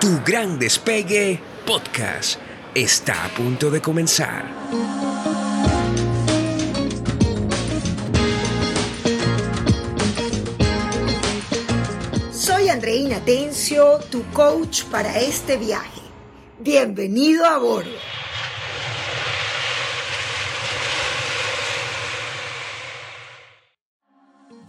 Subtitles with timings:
[0.00, 2.38] Tu gran despegue podcast
[2.72, 4.44] está a punto de comenzar.
[12.32, 16.02] Soy Andreina Tencio, tu coach para este viaje.
[16.60, 17.90] Bienvenido a bordo.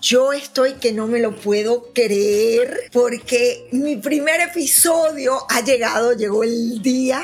[0.09, 6.43] Yo estoy que no me lo puedo creer porque mi primer episodio ha llegado, llegó
[6.43, 7.21] el día.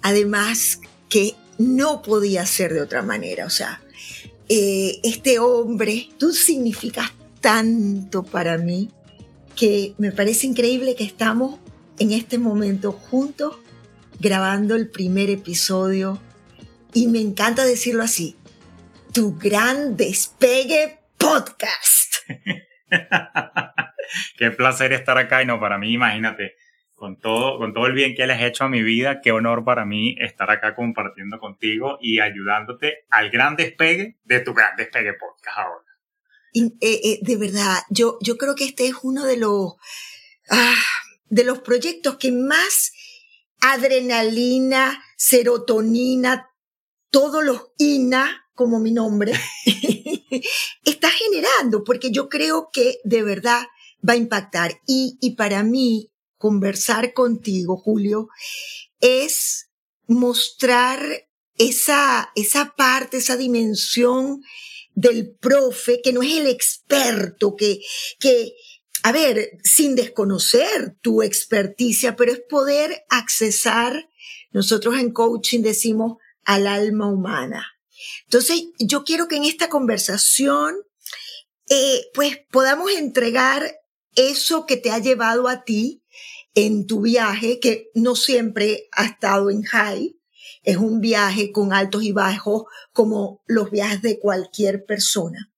[0.00, 3.46] Además que no podía ser de otra manera.
[3.46, 3.82] O sea,
[4.48, 8.90] eh, este hombre, tú significas tanto para mí
[9.56, 11.58] que me parece increíble que estamos
[11.98, 13.56] en este momento juntos
[14.20, 16.20] grabando el primer episodio
[16.92, 18.36] y me encanta decirlo así,
[19.12, 22.03] tu gran despegue podcast.
[24.38, 26.56] qué placer estar acá y no para mí, imagínate,
[26.94, 29.64] con todo, con todo el bien que le has hecho a mi vida, qué honor
[29.64, 35.14] para mí estar acá compartiendo contigo y ayudándote al gran despegue de tu gran despegue
[35.14, 35.84] podcast ahora.
[36.54, 39.74] Eh, eh, de verdad, yo, yo creo que este es uno de los,
[40.50, 40.82] ah,
[41.28, 42.92] de los proyectos que más
[43.60, 46.50] adrenalina, serotonina,
[47.10, 49.32] todos los INA, como mi nombre,
[50.84, 53.64] está generando, porque yo creo que de verdad
[54.06, 54.80] va a impactar.
[54.86, 58.28] Y, y para mí, conversar contigo, Julio,
[59.00, 59.70] es
[60.06, 61.00] mostrar
[61.56, 64.42] esa, esa parte, esa dimensión
[64.94, 67.80] del profe, que no es el experto, que,
[68.20, 68.52] que,
[69.02, 74.08] a ver, sin desconocer tu experticia, pero es poder accesar,
[74.52, 77.73] nosotros en coaching decimos, al alma humana.
[78.24, 80.76] Entonces, yo quiero que en esta conversación,
[81.68, 83.74] eh, pues podamos entregar
[84.16, 86.02] eso que te ha llevado a ti
[86.54, 90.16] en tu viaje, que no siempre ha estado en high,
[90.62, 95.50] es un viaje con altos y bajos como los viajes de cualquier persona.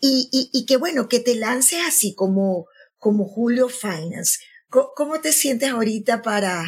[0.00, 2.66] Y, que bueno, que te lances así como,
[2.98, 4.40] como Julio Finance.
[4.68, 6.64] ¿Cómo te sientes ahorita para,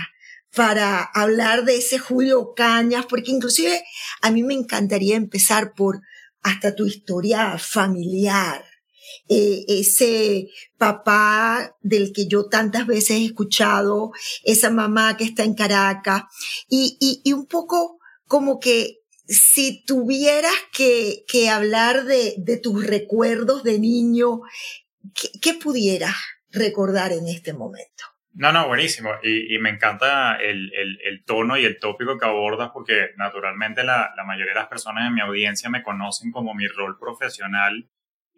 [0.57, 3.07] para hablar de ese Julio Cañas?
[3.07, 3.85] Porque inclusive
[4.23, 6.01] a mí me encantaría empezar por
[6.43, 8.65] hasta tu historia familiar.
[9.29, 14.11] Eh, ese papá del que yo tantas veces he escuchado,
[14.43, 16.25] esa mamá que está en Caracas,
[16.69, 23.63] y, y, un poco como que si tuvieras que, que hablar de, de, tus recuerdos
[23.63, 24.41] de niño,
[25.15, 26.15] ¿qué, ¿qué, pudieras
[26.51, 28.05] recordar en este momento?
[28.37, 29.13] No, no, buenísimo.
[29.23, 33.83] Y, y me encanta el, el, el, tono y el tópico que abordas porque naturalmente
[33.83, 37.89] la, la mayoría de las personas en mi audiencia me conocen como mi rol profesional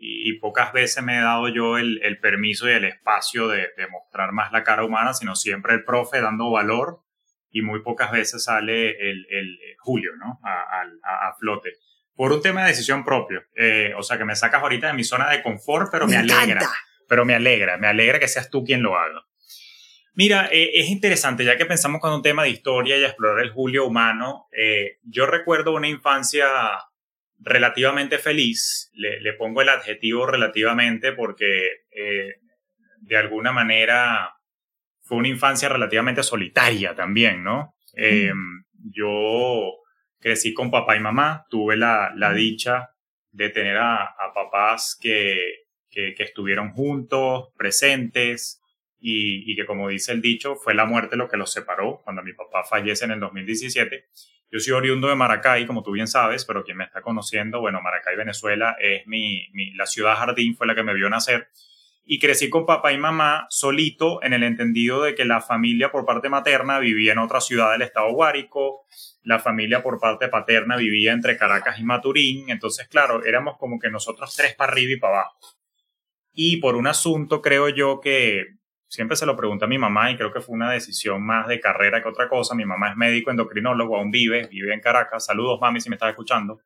[0.00, 3.88] y, pocas veces me he dado yo el, el permiso y el espacio de, de,
[3.88, 7.02] mostrar más la cara humana, sino siempre el profe dando valor
[7.50, 10.38] y muy pocas veces sale el, el Julio, ¿no?
[10.44, 11.72] A, a, a, flote.
[12.14, 13.42] Por un tema de decisión propio.
[13.56, 16.32] Eh, o sea, que me sacas ahorita de mi zona de confort, pero me, me
[16.32, 16.60] alegra.
[17.08, 19.27] Pero me alegra, me alegra que seas tú quien lo haga.
[20.14, 23.52] Mira, eh, es interesante, ya que pensamos con un tema de historia y explorar el
[23.52, 26.46] Julio humano, eh, yo recuerdo una infancia
[27.38, 32.40] relativamente feliz, le, le, pongo el adjetivo relativamente porque eh,
[33.00, 34.34] de alguna manera
[35.02, 37.76] fue una infancia relativamente solitaria también, ¿no?
[37.94, 38.02] Mm.
[38.02, 38.32] Eh,
[38.90, 39.72] yo
[40.20, 42.90] crecí con papá y mamá, tuve la, la dicha
[43.30, 48.60] de tener a, a papás que, que, que, estuvieron juntos, presentes,
[49.00, 52.22] y, y que como dice el dicho, fue la muerte lo que los separó cuando
[52.22, 54.06] mi papá fallece en el 2017
[54.50, 57.82] yo soy oriundo de Maracay, como tú bien sabes, pero quien me está conociendo, bueno,
[57.82, 61.48] Maracay, Venezuela, es mi, mi, la ciudad jardín, fue la que me vio nacer.
[62.04, 66.06] Y crecí con papá y mamá solito en el entendido de que la familia por
[66.06, 68.86] parte materna vivía en otra ciudad del estado Guárico,
[69.22, 73.90] la familia por parte paterna vivía entre Caracas y Maturín, entonces claro, éramos como que
[73.90, 75.38] nosotros tres para arriba y para abajo.
[76.32, 78.57] Y por un asunto creo yo que
[78.88, 81.60] siempre se lo pregunté a mi mamá y creo que fue una decisión más de
[81.60, 82.54] carrera que otra cosa.
[82.54, 85.26] Mi mamá es médico endocrinólogo, aún vive, vive en Caracas.
[85.26, 86.60] Saludos, mami, si me estás escuchando.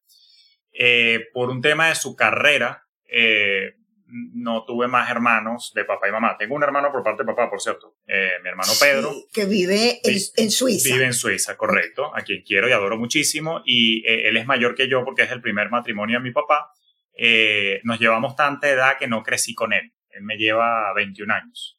[0.73, 3.75] Eh, por un tema de su carrera, eh,
[4.13, 6.37] no tuve más hermanos de papá y mamá.
[6.37, 9.11] Tengo un hermano por parte de papá, por cierto, eh, mi hermano Pedro.
[9.11, 10.93] Sí, que vive en, en, Suiza.
[10.93, 13.63] Vive en Suiza, correcto, a quien quiero y adoro muchísimo.
[13.65, 16.73] Y eh, él es mayor que yo porque es el primer matrimonio de mi papá.
[17.17, 19.93] Eh, nos llevamos tanta edad que no crecí con él.
[20.11, 21.79] Él me lleva 21 años.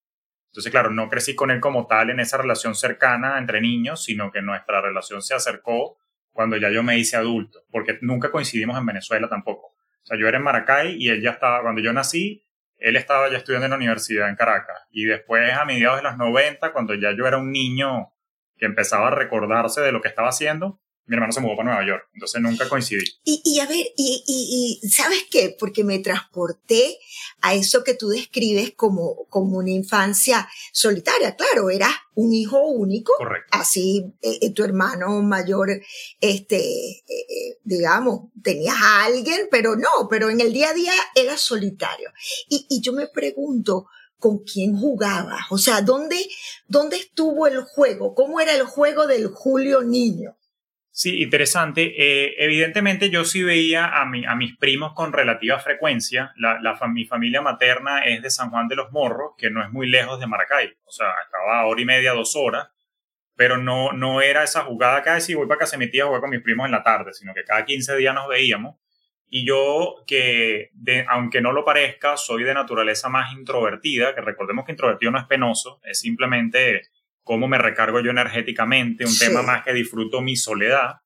[0.53, 4.31] Entonces, claro, no crecí con él como tal en esa relación cercana entre niños, sino
[4.31, 5.97] que nuestra relación se acercó
[6.31, 9.69] cuando ya yo me hice adulto, porque nunca coincidimos en Venezuela tampoco.
[9.69, 12.45] O sea, yo era en Maracay y él ya estaba, cuando yo nací,
[12.77, 14.77] él estaba ya estudiando en la universidad en Caracas.
[14.91, 18.13] Y después, a mediados de los 90, cuando ya yo era un niño
[18.59, 21.85] que empezaba a recordarse de lo que estaba haciendo, mi hermano se mudó para Nueva
[21.85, 23.03] York, entonces nunca coincidí.
[23.25, 25.55] Y, y a ver, y, y, y, ¿sabes qué?
[25.59, 26.97] Porque me transporté
[27.41, 31.35] a eso que tú describes como, como una infancia solitaria.
[31.35, 33.13] Claro, eras un hijo único.
[33.17, 33.49] Correcto.
[33.51, 35.69] Así eh, tu hermano mayor,
[36.21, 41.41] este, eh, digamos, tenías a alguien, pero no, pero en el día a día eras
[41.41, 42.11] solitario.
[42.47, 43.87] Y, y yo me pregunto,
[44.19, 46.15] con quién jugabas, o sea, ¿dónde,
[46.69, 48.15] ¿dónde estuvo el juego?
[48.15, 50.37] ¿Cómo era el juego del Julio niño?
[50.95, 51.95] Sí, interesante.
[51.97, 56.31] Eh, evidentemente yo sí veía a, mi, a mis primos con relativa frecuencia.
[56.35, 59.71] La, la mi familia materna es de San Juan de los Morros, que no es
[59.71, 60.71] muy lejos de Maracay.
[60.85, 62.67] O sea, estaba hora y media, dos horas.
[63.35, 66.05] Pero no, no era esa jugada cada vez si voy para casa mi tía a
[66.05, 68.75] jugar con mis primos en la tarde, sino que cada 15 días nos veíamos.
[69.27, 74.63] Y yo, que de, aunque no lo parezca, soy de naturaleza más introvertida, que recordemos
[74.63, 76.83] que introvertido no es penoso, es simplemente
[77.23, 79.25] cómo me recargo yo energéticamente, un sí.
[79.25, 80.97] tema más que disfruto mi soledad,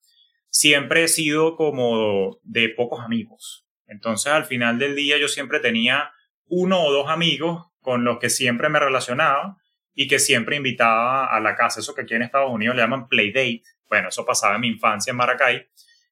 [0.50, 3.66] siempre he sido como de pocos amigos.
[3.86, 6.12] Entonces al final del día yo siempre tenía
[6.46, 9.56] uno o dos amigos con los que siempre me relacionaba
[9.94, 13.08] y que siempre invitaba a la casa, eso que aquí en Estados Unidos le llaman
[13.08, 13.62] playdate.
[13.88, 15.66] Bueno, eso pasaba en mi infancia en Maracay.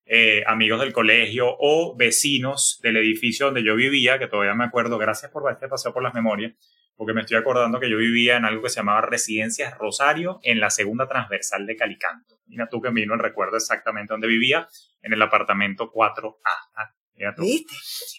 [0.09, 4.99] Eh, amigos del colegio o vecinos del edificio donde yo vivía, que todavía me acuerdo,
[4.99, 6.55] gracias por este paseo por las memorias,
[6.95, 10.61] porque me estoy acordando que yo vivía en algo que se llamaba Residencias Rosario, en
[10.61, 12.39] la segunda transversal de Calicanto.
[12.47, 14.69] Mira tú que vino en recuerdo exactamente dónde vivía,
[15.03, 16.37] en el apartamento 4A.
[16.45, 16.93] Ah,
[17.39, 17.75] ¿Viste?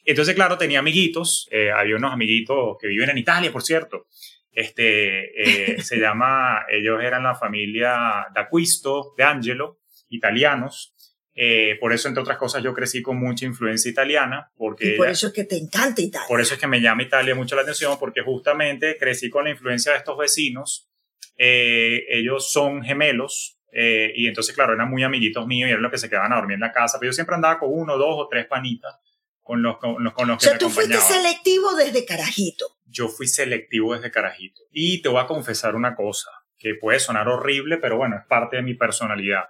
[0.05, 4.07] Entonces, claro, tenía amiguitos, eh, había unos amiguitos que viven en Italia, por cierto.
[4.51, 9.79] Este, eh, se llama, ellos eran la familia D'Aquisto, de Angelo,
[10.09, 10.95] italianos,
[11.39, 14.51] eh, por eso, entre otras cosas, yo crecí con mucha influencia italiana.
[14.57, 16.27] Porque y por ella, eso es que te encanta Italia.
[16.27, 19.51] Por eso es que me llama Italia mucho la atención, porque justamente crecí con la
[19.51, 20.89] influencia de estos vecinos.
[21.37, 25.91] Eh, ellos son gemelos eh, y entonces, claro, eran muy amiguitos míos y eran los
[25.91, 26.97] que se quedaban a dormir en la casa.
[26.99, 28.95] Pero yo siempre andaba con uno, dos o tres panitas
[29.43, 32.65] con los, con los, con los o que sea, me tú fuiste selectivo desde carajito.
[32.87, 34.63] Yo fui selectivo desde carajito.
[34.71, 38.55] Y te voy a confesar una cosa, que puede sonar horrible, pero bueno, es parte
[38.57, 39.43] de mi personalidad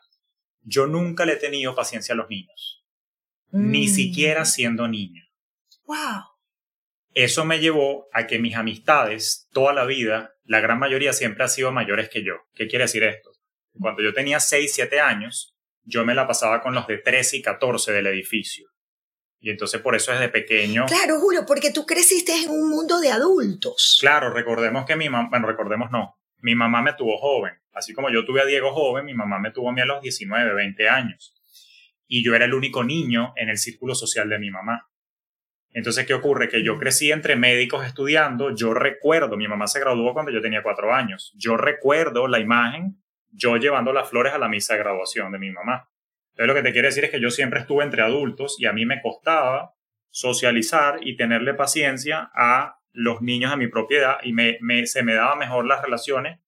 [0.67, 2.85] yo nunca le he tenido paciencia a los niños,
[3.51, 3.71] mm.
[3.71, 5.23] ni siquiera siendo niño.
[5.85, 6.23] Wow.
[7.13, 11.49] Eso me llevó a que mis amistades, toda la vida, la gran mayoría siempre han
[11.49, 12.33] sido mayores que yo.
[12.53, 13.31] ¿Qué quiere decir esto?
[13.79, 17.41] Cuando yo tenía 6, 7 años, yo me la pasaba con los de 13 y
[17.41, 18.69] 14 del edificio.
[19.39, 20.85] Y entonces por eso desde pequeño...
[20.87, 23.97] Claro, Julio, porque tú creciste en un mundo de adultos.
[24.01, 27.53] Claro, recordemos que mi mamá, bueno, recordemos no, mi mamá me tuvo joven.
[27.77, 30.01] Así como yo tuve a Diego joven, mi mamá me tuvo a mí a los
[30.01, 31.33] 19, 20 años.
[32.07, 34.89] Y yo era el único niño en el círculo social de mi mamá.
[35.71, 36.49] Entonces, ¿qué ocurre?
[36.49, 38.55] Que yo crecí entre médicos estudiando.
[38.55, 41.33] Yo recuerdo, mi mamá se graduó cuando yo tenía cuatro años.
[41.35, 45.51] Yo recuerdo la imagen, yo llevando las flores a la misa de graduación de mi
[45.51, 45.89] mamá.
[46.31, 48.73] Entonces, lo que te quiero decir es que yo siempre estuve entre adultos y a
[48.73, 49.75] mí me costaba
[50.09, 55.13] socializar y tenerle paciencia a los niños a mi propiedad y me, me, se me
[55.13, 56.39] daba mejor las relaciones,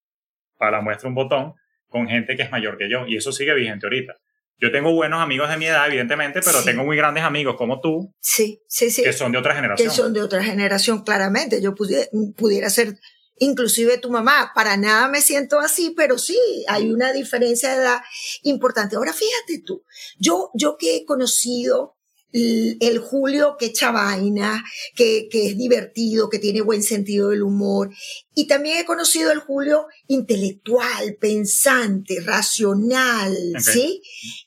[0.60, 1.56] para muestra un botón,
[1.88, 3.08] con gente que es mayor que yo.
[3.08, 4.18] Y eso sigue vigente ahorita.
[4.62, 6.66] Yo tengo buenos amigos de mi edad, evidentemente, pero sí.
[6.66, 8.14] tengo muy grandes amigos como tú.
[8.20, 9.04] Sí, sí, sí.
[9.04, 9.90] Que son de otra generación.
[9.90, 11.62] Que son de otra generación, claramente.
[11.62, 13.00] Yo pudiera, pudiera ser
[13.38, 14.51] inclusive tu mamá.
[14.54, 16.38] Para nada me siento así, pero sí,
[16.68, 18.01] hay una diferencia de edad
[18.44, 18.98] importante.
[18.98, 19.84] Ahora fíjate tú,
[20.18, 21.96] yo, yo que he conocido
[22.31, 24.63] el Julio que echa vaina,
[24.95, 27.89] que, que, es divertido, que tiene buen sentido del humor.
[28.36, 33.74] Y también he conocido el Julio intelectual, pensante, racional, okay.
[33.74, 34.01] ¿sí?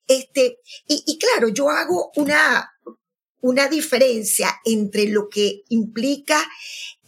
[0.06, 2.70] Este, y, y, claro, yo hago una,
[3.42, 6.42] una diferencia entre lo que implica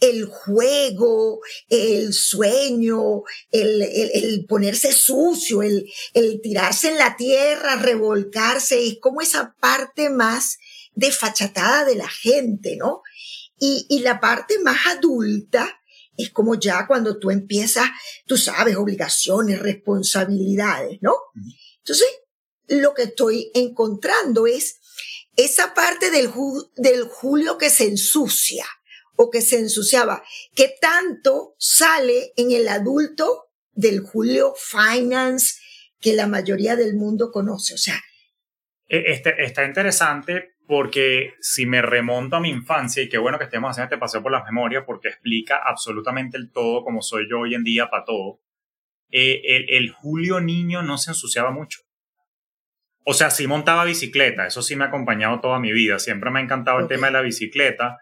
[0.01, 1.39] el juego,
[1.69, 8.99] el sueño, el, el, el ponerse sucio, el, el tirarse en la tierra, revolcarse, es
[8.99, 10.59] como esa parte más
[10.93, 13.01] desfachatada de la gente, ¿no?
[13.57, 15.81] Y, y la parte más adulta
[16.17, 17.89] es como ya cuando tú empiezas,
[18.25, 21.15] tú sabes, obligaciones, responsabilidades, ¿no?
[21.77, 22.07] Entonces,
[22.67, 24.79] lo que estoy encontrando es
[25.35, 26.27] esa parte del,
[27.07, 28.65] Julio que se ensucia
[29.15, 30.23] o que se ensuciaba,
[30.55, 35.55] que tanto sale en el adulto del Julio Finance
[35.99, 37.73] que la mayoría del mundo conoce.
[37.73, 38.01] O sea,
[38.87, 43.71] este, está interesante porque si me remonto a mi infancia, y qué bueno que estemos
[43.71, 47.53] haciendo este paseo por las memorias, porque explica absolutamente el todo como soy yo hoy
[47.53, 48.41] en día para todo,
[49.11, 51.81] eh, el, Julio niño no se ensuciaba mucho.
[53.07, 56.39] O sea, sí montaba bicicleta, eso sí me ha acompañado toda mi vida, siempre me
[56.39, 56.85] ha encantado okay.
[56.85, 57.99] el tema de la bicicleta,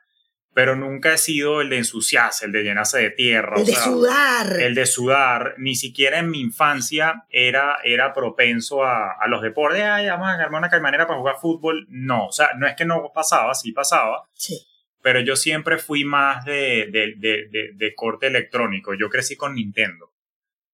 [0.53, 3.57] pero nunca he sido el de ensuciarse, el de llenarse de tierra.
[3.57, 4.61] El de sudar.
[4.61, 5.55] El de sudar.
[5.57, 9.81] Ni siquiera en mi infancia era, era propenso a, a los deportes.
[9.81, 11.85] Ay, vamos a armar una caimanera para jugar fútbol.
[11.89, 14.29] No, o sea, no es que no pasaba, sí pasaba.
[14.33, 14.65] Sí.
[15.01, 18.93] Pero yo siempre fui más de, de, de, de corte electrónico.
[18.93, 20.12] Yo crecí con Nintendo.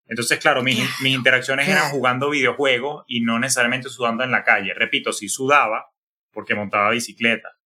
[0.09, 4.73] Entonces, claro, mis, mis interacciones eran jugando videojuegos y no necesariamente sudando en la calle.
[4.73, 5.91] Repito, sí sudaba
[6.31, 7.59] porque montaba bicicleta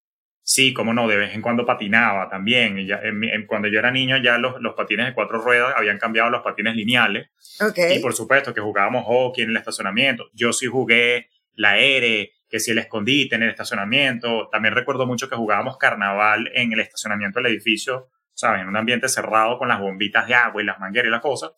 [0.45, 2.77] Sí, cómo no, de vez en cuando patinaba también.
[2.77, 3.01] Y ya,
[3.47, 6.41] cuando yo era niño ya los, los, patines de cuatro ruedas habían cambiado a los
[6.41, 7.29] patines lineales.
[7.62, 7.97] Okay.
[7.97, 10.29] Y por supuesto que jugábamos hockey en el estacionamiento.
[10.33, 14.50] Yo sí jugué la ERE, que sí el escondite en el estacionamiento.
[14.51, 18.63] También recuerdo mucho que jugábamos carnaval en el estacionamiento del edificio, ¿sabes?
[18.63, 21.51] En un ambiente cerrado con las bombitas de agua y las mangueras y las cosas.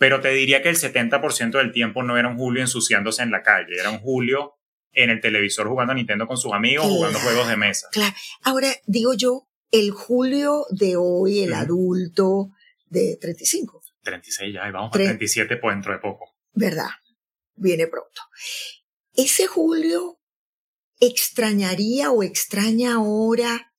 [0.00, 3.42] Pero te diría que el 70% del tiempo no era un Julio ensuciándose en la
[3.42, 4.54] calle, era un Julio
[4.92, 7.88] en el televisor jugando a Nintendo con sus amigos, jugando juegos de mesa.
[7.92, 8.14] Claro.
[8.42, 12.48] Ahora, digo yo, el Julio de hoy, el adulto
[12.86, 13.82] de 35.
[14.02, 16.34] 36 ya, y vamos a 37 por dentro de poco.
[16.54, 16.88] ¿Verdad?
[17.56, 18.22] Viene pronto.
[19.14, 20.18] Ese Julio
[20.98, 23.70] extrañaría o extraña ahora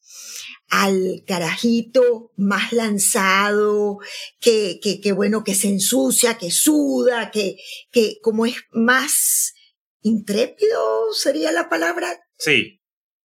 [0.72, 4.00] al carajito más lanzado,
[4.40, 7.58] que, que, que bueno, que se ensucia, que suda, que,
[7.92, 9.54] que como es más
[10.01, 12.08] intrépido sería la palabra.
[12.38, 12.82] Sí,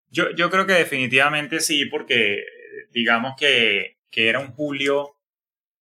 [0.09, 2.43] yo, yo creo que definitivamente sí, porque
[2.91, 5.13] digamos que, que era un Julio,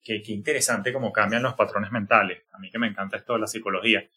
[0.04, 3.40] que, que, interesante cómo cambian los patrones mentales, a mí que me encanta esto de
[3.40, 4.08] la psicología,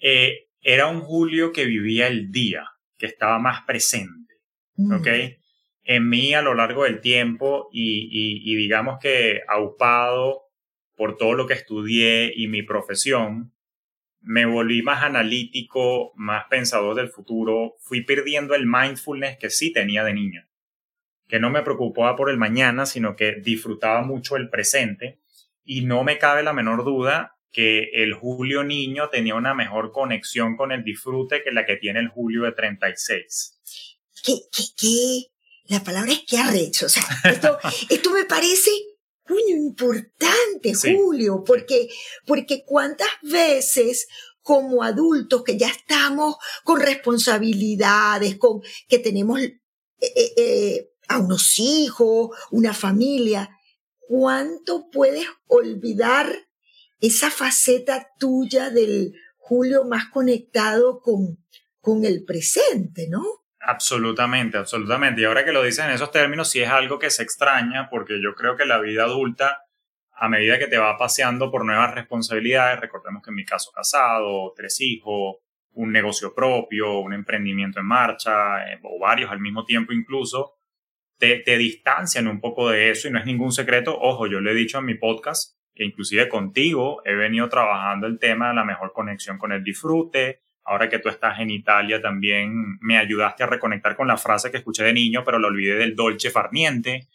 [0.00, 2.64] eh, era un Julio que vivía el día,
[2.96, 4.40] que estaba más presente,
[4.76, 4.94] mm.
[5.88, 10.46] En mí a lo largo del tiempo y digamos que aupado
[10.96, 13.52] por todo lo que estudié y mi profesión,
[14.26, 20.02] me volví más analítico, más pensador del futuro, fui perdiendo el mindfulness que sí tenía
[20.02, 20.48] de niño,
[21.28, 25.20] que no me preocupaba por el mañana, sino que disfrutaba mucho el presente
[25.64, 30.56] y no me cabe la menor duda que el Julio niño tenía una mejor conexión
[30.56, 34.00] con el disfrute que la que tiene el Julio de 36.
[34.24, 35.35] ¿Qué, qué, qué?
[35.68, 36.86] La palabra es que arrecho.
[36.86, 37.58] O sea, esto,
[37.90, 38.70] esto me parece
[39.26, 41.88] Coño, importante, Julio, porque,
[42.26, 44.06] porque cuántas veces
[44.40, 49.56] como adultos que ya estamos con responsabilidades, con que tenemos eh,
[50.00, 53.50] eh, eh, a unos hijos, una familia,
[53.98, 56.32] ¿cuánto puedes olvidar
[57.00, 61.44] esa faceta tuya del Julio más conectado con,
[61.80, 63.24] con el presente, ¿no?
[63.68, 65.20] Absolutamente, absolutamente.
[65.20, 68.22] Y ahora que lo dices en esos términos, sí es algo que se extraña, porque
[68.22, 69.58] yo creo que la vida adulta,
[70.12, 74.52] a medida que te va paseando por nuevas responsabilidades, recordemos que en mi caso casado,
[74.54, 75.38] tres hijos,
[75.72, 80.54] un negocio propio, un emprendimiento en marcha, eh, o varios al mismo tiempo incluso,
[81.18, 83.98] te, te distancian un poco de eso y no es ningún secreto.
[83.98, 88.20] Ojo, yo le he dicho en mi podcast que inclusive contigo he venido trabajando el
[88.20, 92.78] tema de la mejor conexión con el disfrute, ahora que tú estás en Italia también
[92.80, 95.94] me ayudaste a reconectar con la frase que escuché de niño, pero lo olvidé del
[95.94, 97.08] dolce farniente.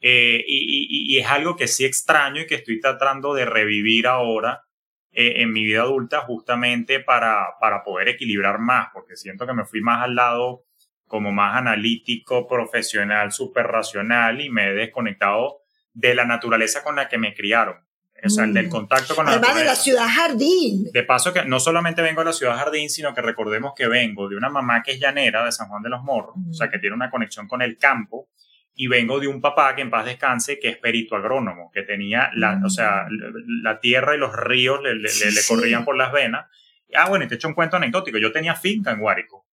[0.00, 4.62] Eh, y, es algo que sí extraño y que estoy tratando de revivir ahora
[5.10, 9.64] eh, en mi vida adulta justamente para, para poder equilibrar más, porque siento que me
[9.64, 10.64] fui más al lado
[11.08, 15.62] como más analítico, profesional, súper racional y me he desconectado
[15.94, 17.87] de la naturaleza con la que me criaron.
[18.24, 18.70] O sea, el del mm.
[18.70, 20.90] contacto con la Además de la ciudad jardín.
[20.92, 24.28] De paso que no solamente vengo de la ciudad jardín, sino que recordemos que vengo
[24.28, 26.78] de una mamá que es llanera de San Juan de los Morros, o sea, que
[26.78, 28.28] tiene una conexión con el campo,
[28.74, 32.30] y vengo de un papá que en paz descanse, que es perito agrónomo, que tenía
[32.34, 33.62] la, o sea, mm.
[33.62, 36.46] la tierra y los ríos le, le, le corrían por las venas.
[36.94, 38.18] Ah, bueno, y te echo un cuento anecdótico.
[38.18, 39.46] Yo tenía finca en Guárico.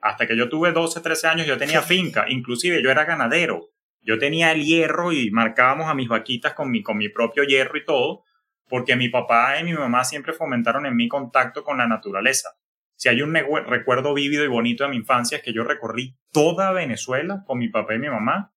[0.00, 2.24] Hasta que yo tuve 12, 13 años, yo tenía finca.
[2.28, 3.71] Inclusive yo era ganadero.
[4.02, 7.78] Yo tenía el hierro y marcábamos a mis vaquitas con mi, con mi propio hierro
[7.78, 8.24] y todo,
[8.68, 12.50] porque mi papá y mi mamá siempre fomentaron en mí contacto con la naturaleza.
[12.96, 16.72] Si hay un recuerdo vívido y bonito de mi infancia es que yo recorrí toda
[16.72, 18.52] Venezuela con mi papá y mi mamá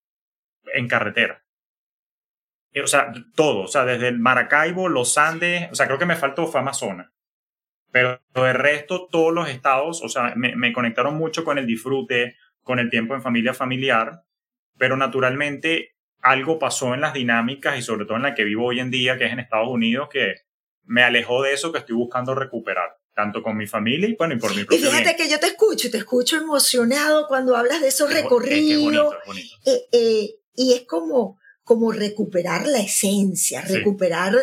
[0.73, 1.43] en carretera.
[2.71, 6.05] Eh, o sea, todo, o sea, desde el Maracaibo, los Andes, o sea, creo que
[6.05, 7.11] me faltó fue Amazonas.
[7.91, 12.35] Pero de resto, todos los estados, o sea, me, me conectaron mucho con el disfrute,
[12.61, 14.25] con el tiempo en familia familiar
[14.77, 18.79] pero naturalmente algo pasó en las dinámicas y sobre todo en la que vivo hoy
[18.79, 20.36] en día, que es en Estados Unidos, que
[20.84, 24.39] me alejó de eso que estoy buscando recuperar, tanto con mi familia y, bueno, y
[24.39, 27.89] por mi propio Y fíjate que yo te escucho, te escucho emocionado cuando hablas de
[27.89, 29.15] esos recorridos.
[29.65, 34.36] Eh, eh, y es como, como recuperar la esencia, recuperar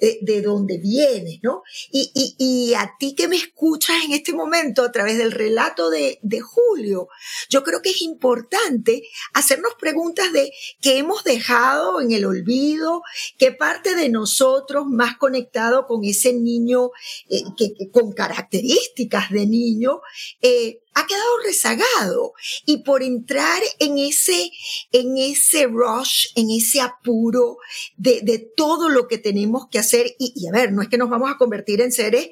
[0.00, 1.62] de, dónde vienes, ¿no?
[1.90, 5.90] Y, y, y, a ti que me escuchas en este momento a través del relato
[5.90, 7.08] de, de Julio,
[7.48, 13.02] yo creo que es importante hacernos preguntas de qué hemos dejado en el olvido,
[13.38, 16.90] qué parte de nosotros más conectado con ese niño
[17.28, 20.00] eh, que, con características de niño,
[20.42, 22.32] eh, ha quedado rezagado
[22.64, 24.50] y por entrar en ese,
[24.92, 27.58] en ese rush, en ese apuro
[27.98, 30.96] de, de todo lo que tenemos que hacer y, y, a ver, no es que
[30.96, 32.30] nos vamos a convertir en seres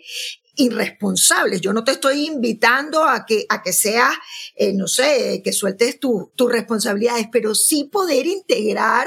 [0.56, 1.60] irresponsables.
[1.60, 4.14] Yo no te estoy invitando a que, a que seas,
[4.54, 9.06] eh, no sé, que sueltes tus responsabilidades, pero sí poder integrar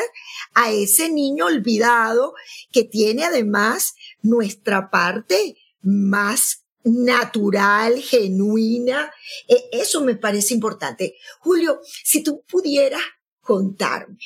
[0.54, 2.36] a ese niño olvidado
[2.72, 9.12] que tiene además nuestra parte más natural, genuina.
[9.48, 11.16] E, eso me parece importante.
[11.40, 13.02] Julio, si tú pudieras
[13.40, 14.18] contarme,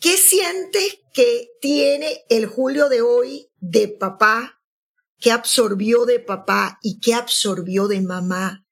[0.00, 4.62] ¿qué sientes que tiene el Julio de hoy de papá?
[5.20, 8.64] ¿Qué absorbió de papá y qué absorbió de mamá?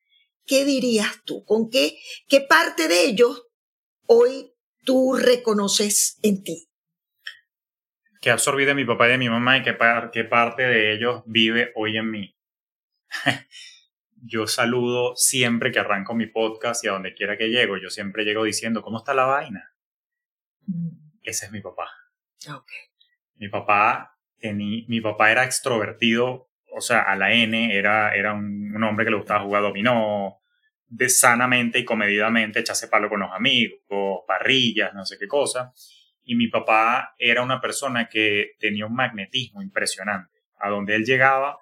[0.46, 1.44] ¿Qué dirías tú?
[1.44, 3.48] ¿Con qué, qué parte de ellos
[4.06, 4.52] hoy
[4.84, 6.68] tú reconoces en ti?
[8.20, 11.72] ¿Qué absorbí de mi papá y de mi mamá y qué parte de ellos vive
[11.74, 12.35] hoy en mí?
[14.22, 18.24] yo saludo siempre que arranco mi podcast y a donde quiera que llego, yo siempre
[18.24, 19.74] llego diciendo, ¿cómo está la vaina?
[20.66, 20.88] Mm.
[21.22, 21.90] Ese es mi papá.
[23.36, 24.16] Mi papá
[24.52, 29.16] mi papá era extrovertido, o sea, a la N, era, era un, hombre que le
[29.16, 30.40] gustaba jugar dominó,
[30.88, 33.80] de sanamente y comedidamente, echarse palo con los amigos,
[34.26, 35.72] parrillas, no sé qué cosa.
[36.22, 40.34] Y mi papá era una persona que tenía un magnetismo impresionante.
[40.58, 41.58] A donde él llegaba,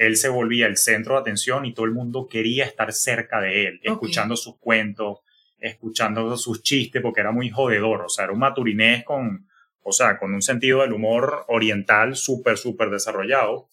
[0.00, 3.66] él se volvía el centro de atención y todo el mundo quería estar cerca de
[3.66, 5.18] él, escuchando sus cuentos,
[5.58, 9.46] escuchando sus chistes, porque era muy jodedor, o sea, era un maturinés con,
[9.82, 13.68] o sea, con un sentido del humor oriental súper, súper desarrollado.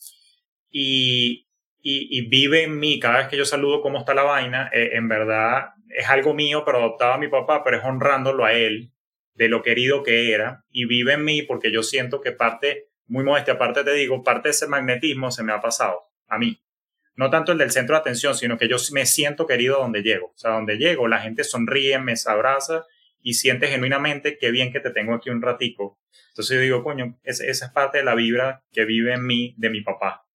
[0.70, 1.48] Y,
[1.82, 5.08] y, vive en mí, cada vez que yo saludo cómo está la vaina, eh, en
[5.08, 8.92] verdad es algo mío, pero adoptado a mi papá, pero es honrándolo a él,
[9.34, 13.24] de lo querido que era, y vive en mí porque yo siento que parte, muy
[13.24, 16.62] modesta aparte te digo, parte de ese magnetismo se me ha pasado a mí.
[17.16, 20.28] No tanto el del centro de atención, sino que yo me siento querido donde llego.
[20.28, 22.86] O sea, donde llego, la gente sonríe, me abraza
[23.22, 26.00] y siente genuinamente qué bien que te tengo aquí un ratico.
[26.30, 29.70] Entonces yo digo, coño, esa, es parte de la vibra que vive en mí de
[29.72, 30.28] mi papá.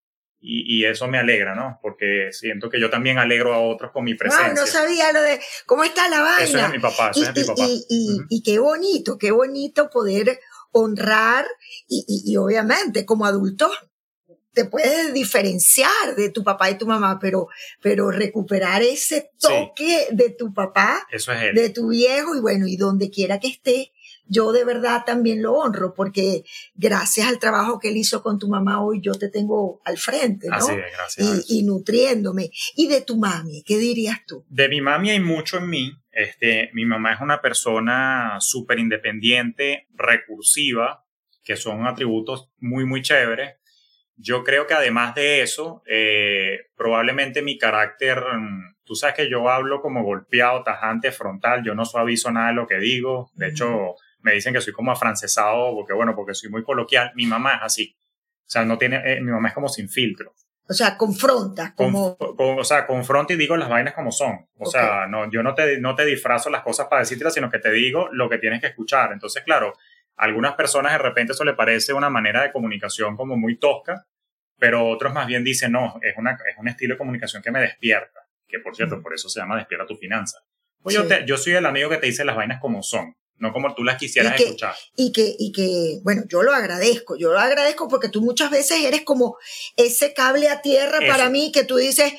[0.45, 1.79] Y, eso me alegra, ¿no?
[1.81, 4.53] Porque siento que yo también alegro a otros con mi presencia.
[4.53, 6.43] no sabía lo de cómo está la vaina.
[6.43, 7.63] Eso es mi papá, eso es mi papá.
[7.89, 10.41] Y, qué bonito, qué bonito poder
[10.73, 11.47] honrar
[11.87, 13.71] y, obviamente como adultos
[14.53, 17.49] te puedes diferenciar de tu papá y tu mamá, pero,
[17.81, 21.07] pero recuperar ese toque de tu papá,
[21.55, 23.93] de tu viejo, y bueno, y donde quiera que esté,
[24.27, 28.49] yo de verdad también lo honro, porque gracias al trabajo que él hizo con tu
[28.49, 30.57] mamá hoy, yo te tengo al frente, ¿no?
[30.57, 31.45] Así es, gracias.
[31.49, 32.51] Y, y nutriéndome.
[32.77, 33.63] ¿Y de tu mami?
[33.63, 34.45] ¿Qué dirías tú?
[34.49, 35.93] De mi mami hay mucho en mí.
[36.11, 41.05] Este, mi mamá es una persona súper independiente, recursiva,
[41.43, 43.57] que son atributos muy, muy chéveres
[44.23, 49.51] yo creo que además de eso, eh, probablemente mi carácter, mm, tú sabes que yo
[49.51, 53.97] hablo como golpeado, tajante, frontal, yo no suavizo nada de lo que digo, de hecho
[54.21, 57.63] me dicen que soy como afrancesado, porque bueno, porque soy muy coloquial, mi mamá es
[57.63, 60.35] así, o sea, no tiene, eh, mi mamá es como sin filtro.
[60.69, 61.75] O sea, confronta.
[61.75, 62.17] Como...
[62.19, 64.47] o sea, confronta y digo las vainas como son.
[64.59, 67.59] O sea, no, yo no te, no te disfrazo las cosas para decírtelas, sino que
[67.59, 69.13] te digo lo que tienes que escuchar.
[69.13, 69.75] Entonces, claro,
[70.17, 74.07] a algunas personas de repente eso le parece una manera de comunicación como muy tosca,
[74.59, 77.61] pero otros más bien dicen, no, es, una, es un estilo de comunicación que me
[77.61, 80.39] despierta, que por cierto, por eso se llama despierta tu finanza.
[80.83, 83.53] Pues yo, te, yo soy el amigo que te dice las vainas como son, no
[83.53, 84.75] como tú las quisieras escuchar.
[84.97, 88.85] Y que, y que, bueno, yo lo agradezco, yo lo agradezco porque tú muchas veces
[88.85, 89.37] eres como
[89.77, 92.13] ese cable a tierra para mí que tú dices,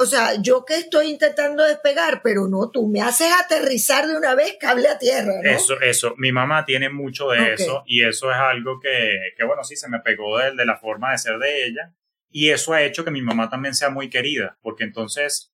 [0.00, 4.34] o sea, yo que estoy intentando despegar, pero no, tú me haces aterrizar de una
[4.34, 5.50] vez cable a tierra, ¿no?
[5.50, 9.64] Eso, eso, mi mamá tiene mucho de eso y eso es algo que, que, bueno,
[9.64, 11.94] sí, se me pegó de, de la forma de ser de ella
[12.30, 15.52] y eso ha hecho que mi mamá también sea muy querida, porque entonces,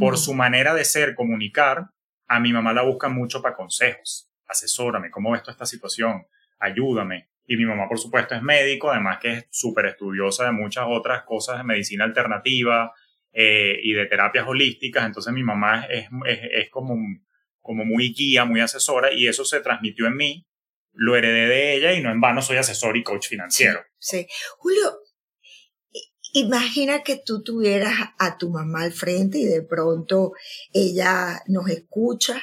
[0.00, 0.16] por mm.
[0.16, 1.90] su manera de ser, comunicar,
[2.26, 6.26] a mi mamá la buscan mucho para consejos, asesórame, ¿cómo ves toda esta situación?
[6.58, 7.28] Ayúdame.
[7.46, 11.22] Y mi mamá, por supuesto, es médico, además que es súper estudiosa de muchas otras
[11.22, 12.92] cosas de medicina alternativa,
[13.38, 16.96] eh, y de terapias holísticas, entonces mi mamá es, es, es, como,
[17.60, 20.46] como muy guía, muy asesora y eso se transmitió en mí,
[20.92, 23.80] lo heredé de ella y no en vano soy asesor y coach financiero.
[23.98, 24.26] Sí.
[24.56, 25.00] Julio,
[26.32, 30.32] imagina que tú tuvieras a tu mamá al frente y de pronto
[30.72, 32.42] ella nos escucha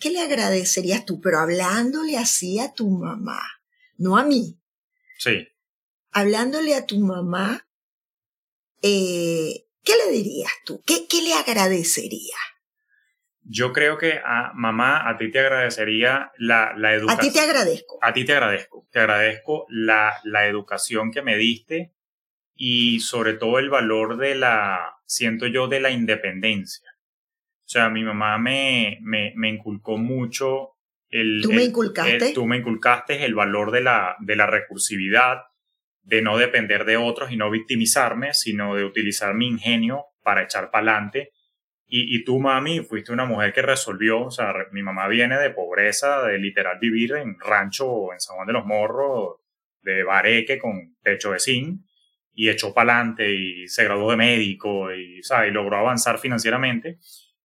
[0.00, 1.20] ¿qué le agradecerías tú?
[1.20, 3.40] Pero hablándole así a tu mamá,
[3.96, 4.58] no a mí.
[5.18, 5.46] Sí.
[6.10, 7.68] Hablándole a tu mamá,
[8.82, 10.82] eh, ¿qué le dirías tú?
[10.86, 12.40] ¿Qué, qué le agradecerías?
[13.42, 17.18] Yo creo que a mamá, a ti te agradecería la, la educación.
[17.18, 17.98] A ti te agradezco.
[18.00, 18.86] A ti te agradezco.
[18.92, 21.92] Te agradezco la, la educación que me diste
[22.54, 26.88] y sobre todo el valor de la, siento yo, de la independencia.
[27.64, 30.76] O sea, mi mamá me, me, me inculcó mucho
[31.08, 31.40] el...
[31.42, 32.32] ¿Tú me inculcaste?
[32.32, 35.38] tú me inculcaste el valor de la, de la recursividad,
[36.02, 40.70] de no depender de otros y no victimizarme, sino de utilizar mi ingenio para echar
[40.70, 41.32] para adelante.
[41.86, 45.50] Y, y, tú, mami, fuiste una mujer que resolvió, o sea, mi mamá viene de
[45.50, 49.40] pobreza, de literal vivir en rancho en San Juan de los Morros,
[49.82, 51.80] de bareque con techo de zinc,
[52.32, 55.50] y echó para adelante y se graduó de médico y, ¿sabes?
[55.50, 56.98] y logró avanzar financieramente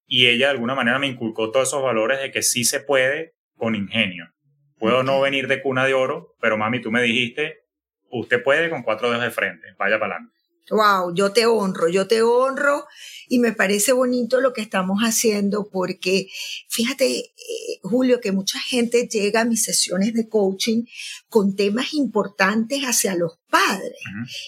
[0.08, 3.36] y ella de alguna manera me inculcó todos esos valores de que sí se puede
[3.56, 4.32] con ingenio.
[4.78, 7.64] Puedo no venir de cuna de oro, pero mami, tú me dijiste,
[8.10, 10.36] usted puede con cuatro dedos de frente, vaya para adelante.
[10.72, 12.88] Wow, yo te honro, yo te honro
[13.28, 16.28] y me parece bonito lo que estamos haciendo porque
[16.70, 20.86] fíjate, eh, Julio, que mucha gente llega a mis sesiones de coaching
[21.30, 24.00] con temas importantes hacia los padres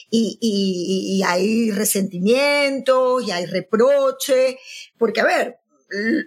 [0.09, 4.55] y, y, y, hay resentimientos y hay reproches,
[4.97, 5.57] porque a ver,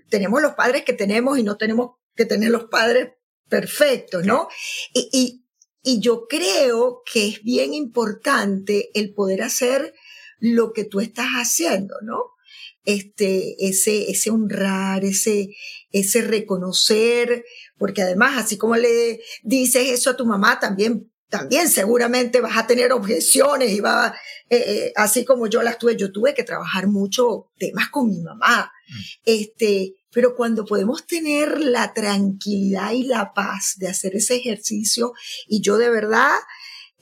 [0.09, 3.11] tenemos los padres que tenemos y no tenemos que tener los padres
[3.49, 4.49] perfectos, ¿no?
[4.95, 5.45] Y, y
[5.83, 9.95] yo creo que es bien importante el poder hacer
[10.39, 12.23] lo que tú estás haciendo, ¿no?
[12.85, 15.51] Este, ese, ese honrar, ese,
[15.93, 17.45] ese reconocer,
[17.79, 22.67] porque además, así como le dices eso a tu mamá, también, también seguramente vas a
[22.67, 24.15] tener objeciones y va,
[24.49, 28.21] eh, eh, así como yo las tuve, yo tuve que trabajar mucho temas con mi
[28.21, 28.73] mamá.
[28.89, 29.01] Mm.
[29.27, 35.13] Este, pero cuando podemos tener la tranquilidad y la paz de hacer ese ejercicio,
[35.47, 36.35] y yo de verdad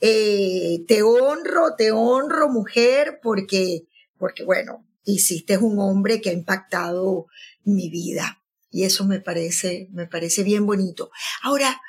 [0.01, 7.27] eh, te honro, te honro mujer, porque, porque bueno, hiciste un hombre que ha impactado
[7.63, 8.43] mi vida.
[8.71, 11.09] Y eso me parece, me parece bien bonito.
[11.41, 11.81] Ahora,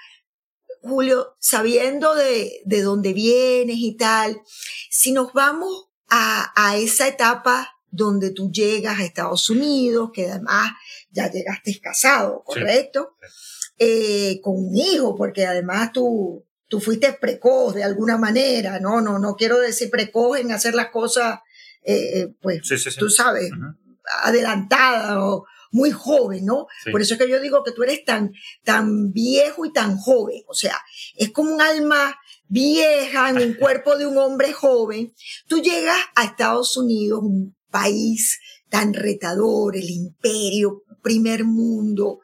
[0.83, 4.40] Julio, sabiendo de, de dónde vienes y tal,
[4.88, 10.72] si nos vamos a, a esa etapa donde tú llegas a Estados Unidos, que además
[11.11, 13.16] ya llegaste casado, ¿correcto?
[13.79, 19.18] Eh, con un hijo, porque además tú, tú fuiste precoz de alguna manera, no, no,
[19.18, 21.40] no quiero decir precoz en hacer las cosas,
[21.83, 22.61] eh, eh, pues,
[22.99, 23.51] tú sabes,
[24.23, 26.66] adelantada o muy joven, ¿no?
[26.90, 28.33] Por eso es que yo digo que tú eres tan,
[28.64, 30.77] tan viejo y tan joven, o sea,
[31.16, 32.16] es como un alma
[32.49, 35.14] vieja en un cuerpo de un hombre joven.
[35.46, 42.20] Tú llegas a Estados Unidos, un país tan retador, el imperio, primer mundo.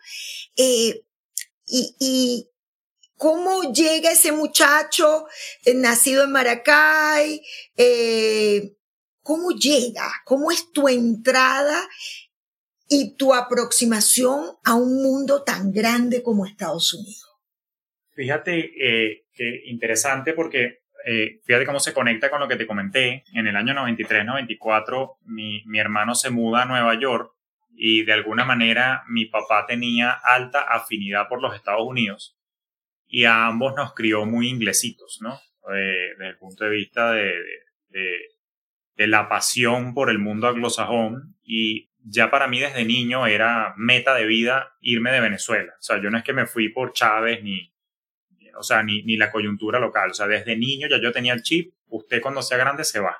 [0.56, 1.02] Eh,
[1.66, 2.48] y,
[3.18, 5.26] cómo llega ese muchacho
[5.64, 7.40] eh, nacido en Maracay,
[7.74, 8.74] eh,
[9.22, 11.80] cómo llega, cómo es tu entrada
[12.88, 17.24] y tu aproximación a un mundo tan grande como Estados Unidos.
[18.12, 18.70] Fíjate
[19.32, 20.82] que interesante porque
[21.44, 23.24] fíjate cómo se conecta con lo que te comenté.
[23.32, 27.35] En el año 93-94, mi, mi hermano se muda a Nueva York
[27.76, 32.36] y de alguna manera mi papá tenía alta afinidad por los Estados Unidos
[33.06, 35.34] y a ambos nos crió muy inglesitos, ¿no?
[35.74, 37.34] Eh, desde el punto de vista de,
[37.88, 38.18] de,
[38.96, 44.14] de, la pasión por el mundo anglosajón y ya para mí desde niño era meta
[44.14, 45.74] de vida irme de Venezuela.
[45.78, 47.72] O sea, yo no es que me fui por Chávez ni,
[48.56, 50.10] o sea, ni, ni la coyuntura local.
[50.10, 53.16] O sea, desde niño ya yo tenía el chip, usted cuando sea grande se va.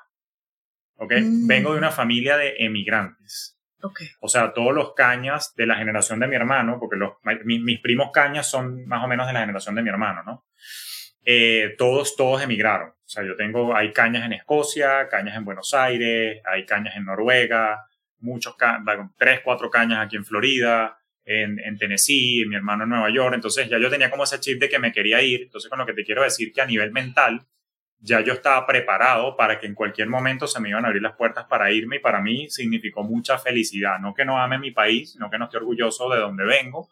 [0.95, 1.13] ¿Ok?
[1.21, 1.47] Mm.
[1.47, 3.56] Vengo de una familia de emigrantes.
[3.81, 4.07] Okay.
[4.21, 7.13] O sea, todos los cañas de la generación de mi hermano, porque los,
[7.43, 10.45] mis, primos cañas son más o menos de la generación de mi hermano, ¿no?
[11.23, 12.89] Eh, todos, todos emigraron.
[12.89, 17.05] O sea, yo tengo, hay cañas en Escocia, cañas en Buenos Aires, hay cañas en
[17.05, 17.85] Noruega,
[18.19, 18.55] muchos,
[19.17, 23.69] tres, cuatro cañas aquí en Florida, en, en, Tennessee, mi hermano en Nueva York, entonces
[23.69, 25.93] ya yo tenía como ese chip de que me quería ir, entonces con lo que
[25.93, 27.45] te quiero decir que a nivel mental
[27.99, 31.15] ya yo estaba preparado para que en cualquier momento se me iban a abrir las
[31.15, 35.15] puertas para irme y para mí significó mucha felicidad, no que no ame mi país,
[35.19, 36.89] no que no esté orgulloso de donde vengo,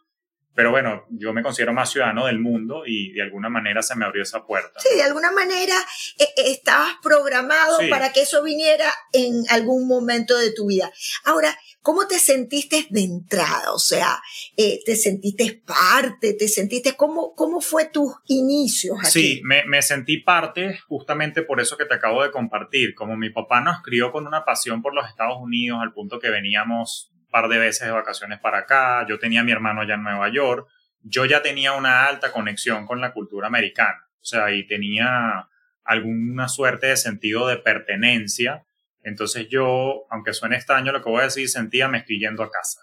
[0.55, 4.05] pero bueno, yo me considero más ciudadano del mundo y de alguna manera se me
[4.05, 4.79] abrió esa puerta.
[4.79, 5.75] Sí, de alguna manera
[6.17, 10.89] eh, eh, estabas programado para que eso viniera en algún momento de tu vida.
[11.25, 13.73] Ahora, ¿cómo te sentiste de entrada?
[13.73, 14.21] O sea,
[14.55, 16.33] eh, ¿te sentiste parte?
[16.33, 19.11] ¿Te sentiste cómo, cómo fue tus inicios aquí?
[19.11, 22.95] Sí, me, me sentí parte justamente por eso que te acabo de compartir.
[22.95, 26.29] Como mi papá nos crió con una pasión por los Estados Unidos al punto que
[26.29, 30.03] veníamos par de veces de vacaciones para acá, yo tenía a mi hermano allá en
[30.03, 30.69] Nueva York,
[31.01, 35.49] yo ya tenía una alta conexión con la cultura americana, o sea, y tenía
[35.83, 38.65] alguna suerte de sentido de pertenencia.
[39.01, 42.49] Entonces yo, aunque suene extraño lo que voy a decir, sentía me estoy yendo a
[42.49, 42.79] casa.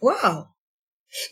[0.00, 0.55] ¡Wow!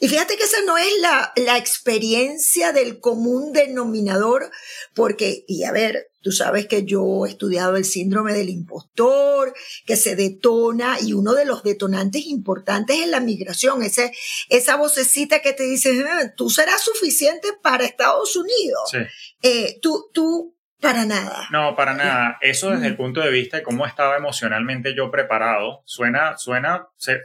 [0.00, 4.50] Y fíjate que esa no es la, la experiencia del común denominador,
[4.94, 9.54] porque, y a ver, tú sabes que yo he estudiado el síndrome del impostor,
[9.86, 14.12] que se detona, y uno de los detonantes importantes es la migración, ese,
[14.48, 16.04] esa vocecita que te dice,
[16.36, 18.90] tú serás suficiente para Estados Unidos.
[18.90, 18.98] Sí.
[19.42, 20.53] Eh, tú, tú
[20.84, 21.48] para nada.
[21.50, 22.38] No, para nada.
[22.40, 27.22] Eso desde el punto de vista de cómo estaba emocionalmente yo preparado, suena, suena, se,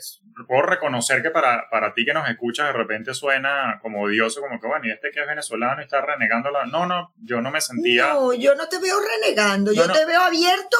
[0.47, 4.59] puedo reconocer que para, para ti que nos escuchas de repente suena como odioso, como
[4.59, 6.65] que bueno, y este que es venezolano y está renegando la...
[6.65, 8.07] No, no, yo no me sentía...
[8.13, 10.77] No, yo no te veo renegando, yo te veo abierto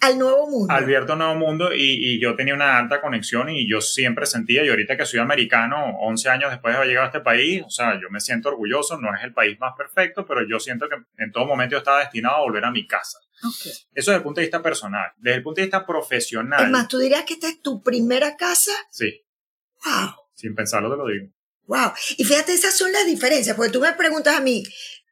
[0.00, 0.72] al nuevo mundo.
[0.72, 4.64] Abierto al nuevo mundo y, y, yo tenía una alta conexión y yo siempre sentía,
[4.64, 7.70] y ahorita que soy americano, 11 años después de haber llegado a este país, o
[7.70, 10.96] sea, yo me siento orgulloso, no es el país más perfecto, pero yo siento que
[11.22, 13.18] en todo momento yo estaba destinado a volver a mi casa.
[13.38, 13.72] Okay.
[13.94, 15.12] Eso desde el punto de vista personal.
[15.16, 16.64] Desde el punto de vista profesional.
[16.64, 18.72] Es más, ¿tú dirías que esta es tu primera casa?
[18.90, 19.24] Sí.
[19.84, 20.14] Wow.
[20.34, 21.32] Sin pensarlo te lo digo.
[21.66, 21.92] Wow.
[22.16, 24.62] Y fíjate, esas son las diferencias, porque tú me preguntas a mí,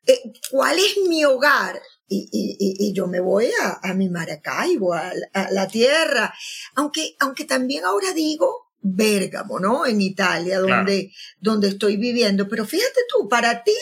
[0.07, 0.20] eh,
[0.51, 1.81] ¿cuál es mi hogar?
[2.10, 6.32] Y, y, y, yo me voy a, a mi Maracaibo, a, a, la tierra.
[6.74, 9.84] Aunque, aunque también ahora digo Bérgamo, ¿no?
[9.86, 11.14] En Italia, donde, claro.
[11.40, 12.48] donde estoy viviendo.
[12.48, 13.76] Pero fíjate tú, para ti,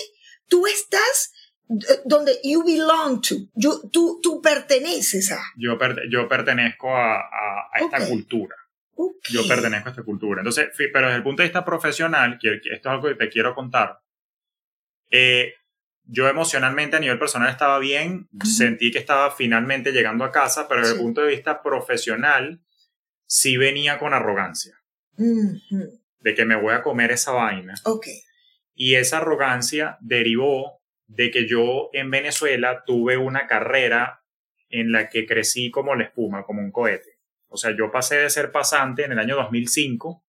[0.48, 1.32] tú estás
[2.04, 5.40] donde you belong to, you, tú, tú perteneces a.
[5.56, 8.08] Yo, per, yo pertenezco a, a, a esta Okay.
[8.08, 8.56] cultura.
[8.94, 9.34] Okay.
[9.34, 10.40] Yo pertenezco a esta cultura.
[10.40, 13.54] Entonces, pero desde el punto de vista profesional, que esto es algo que te quiero
[13.54, 13.98] contar,
[15.10, 15.54] eh,
[16.06, 20.82] yo emocionalmente a nivel personal estaba bien, sentí que estaba finalmente llegando a casa, pero
[20.82, 22.62] desde el punto de vista profesional,
[23.26, 24.80] sí venía con arrogancia,
[25.16, 27.74] de que me voy a comer esa vaina.
[28.74, 34.22] Y esa arrogancia derivó de que yo en Venezuela tuve una carrera
[34.68, 37.18] en la que crecí como la espuma, como un cohete.
[37.48, 40.24] O sea, yo pasé de ser pasante en el año 2005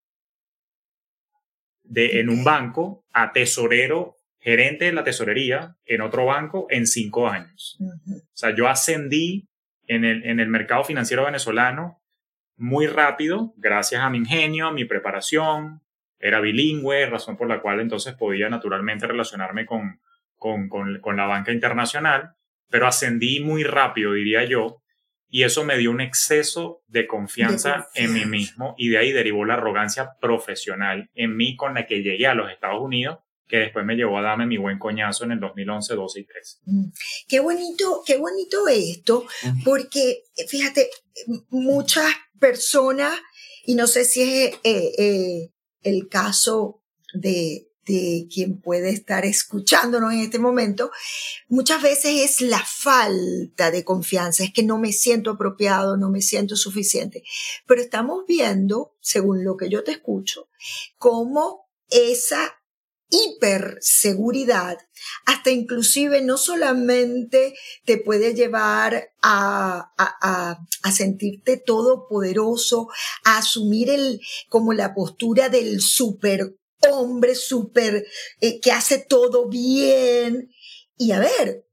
[1.83, 7.27] de, en un banco a tesorero, gerente de la tesorería en otro banco en cinco
[7.27, 7.77] años.
[7.79, 8.17] Ujú.
[8.17, 9.47] O sea, yo ascendí
[9.87, 12.01] en el, en el mercado financiero venezolano
[12.55, 15.81] muy rápido, gracias a mi ingenio, a mi preparación.
[16.19, 20.01] Era bilingüe, razón por la cual entonces podía naturalmente relacionarme con,
[20.35, 22.31] con, con, con la banca internacional,
[22.69, 24.81] pero ascendí muy rápido, diría yo,
[25.29, 29.11] y eso me dio un exceso de confianza, De en mí mismo y de ahí
[29.11, 33.57] derivó la arrogancia profesional en mí con la que llegué a los Estados Unidos, que
[33.57, 36.57] después me llevó a darme mi buen coñazo en el 2011, 12 y 13.
[36.65, 36.85] Mm.
[37.27, 39.25] Qué bonito, qué bonito esto,
[39.63, 40.89] porque fíjate,
[41.49, 43.13] muchas personas,
[43.65, 45.51] y no sé si es eh, eh,
[45.83, 46.83] el caso
[47.13, 50.91] de, de quien puede estar escuchándonos en este momento,
[51.47, 56.21] muchas veces es la falta de confianza, es que no me siento apropiado, no me
[56.21, 57.23] siento suficiente.
[57.65, 60.49] Pero estamos viendo, según lo que yo te escucho,
[60.97, 62.57] cómo esa
[63.09, 64.77] hiperseguridad
[65.25, 67.53] hasta inclusive no solamente
[67.85, 72.87] te puede llevar a, a, a, a sentirte todopoderoso,
[73.23, 76.55] a asumir el, como la postura del super
[76.89, 78.05] hombre, super,
[78.41, 80.51] eh, que hace todo bien.
[80.97, 81.65] Y a ver,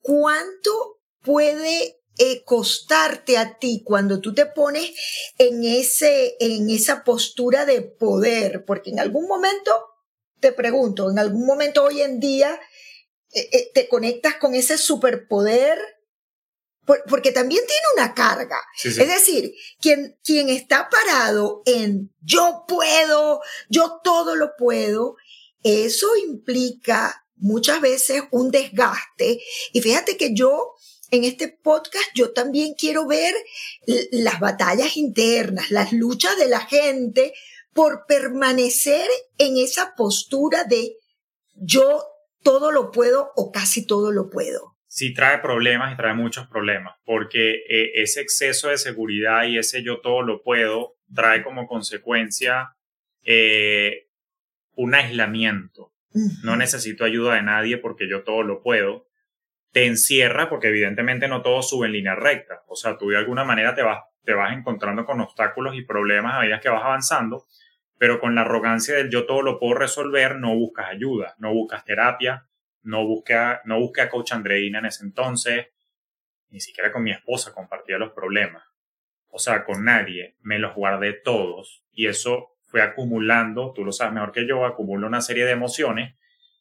[0.00, 4.92] ¿cuánto puede eh, costarte a ti cuando tú te pones
[5.38, 8.64] en ese, en esa postura de poder?
[8.64, 9.72] Porque en algún momento
[10.40, 12.58] te pregunto, en algún momento hoy en día
[13.32, 15.78] eh, eh, te conectas con ese superpoder,
[16.84, 18.58] por, porque también tiene una carga.
[18.76, 19.02] Sí, sí.
[19.02, 25.16] Es decir, quien, quien está parado en yo puedo, yo todo lo puedo,
[25.62, 29.40] eso implica muchas veces un desgaste.
[29.72, 30.74] Y fíjate que yo
[31.10, 33.34] en este podcast yo también quiero ver
[34.10, 37.32] las batallas internas, las luchas de la gente
[37.78, 40.96] por permanecer en esa postura de
[41.54, 42.02] yo
[42.42, 44.76] todo lo puedo o casi todo lo puedo.
[44.88, 49.84] sí trae problemas y trae muchos problemas, porque eh, ese exceso de seguridad y ese
[49.84, 52.74] yo todo lo puedo trae como consecuencia
[53.22, 54.08] eh,
[54.72, 55.92] un aislamiento.
[56.42, 59.06] No necesito ayuda de nadie porque yo todo lo puedo.
[59.70, 62.64] Te encierra porque evidentemente no todo sube en línea recta.
[62.66, 66.34] O sea, tú de alguna manera te vas, te vas encontrando con obstáculos y problemas
[66.34, 67.46] a medida que vas avanzando,
[67.98, 71.84] pero con la arrogancia del yo todo lo puedo resolver, no buscas ayuda, no buscas
[71.84, 72.46] terapia,
[72.82, 75.68] no busqué a, no busqué a Coach Andreina en ese entonces,
[76.50, 78.64] ni siquiera con mi esposa compartía los problemas.
[79.30, 84.14] o sea, con nadie, me los guardé todos y eso fue acumulando, tú lo sabes
[84.14, 86.14] mejor que yo, acumulo una serie de emociones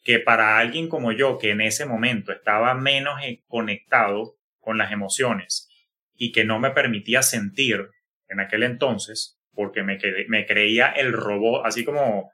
[0.04, 5.70] que para alguien como yo, que en ese momento estaba menos conectado con las emociones
[6.14, 7.90] y que no me permitía sentir
[8.28, 12.32] en aquel entonces, porque me, me creía el robot, así como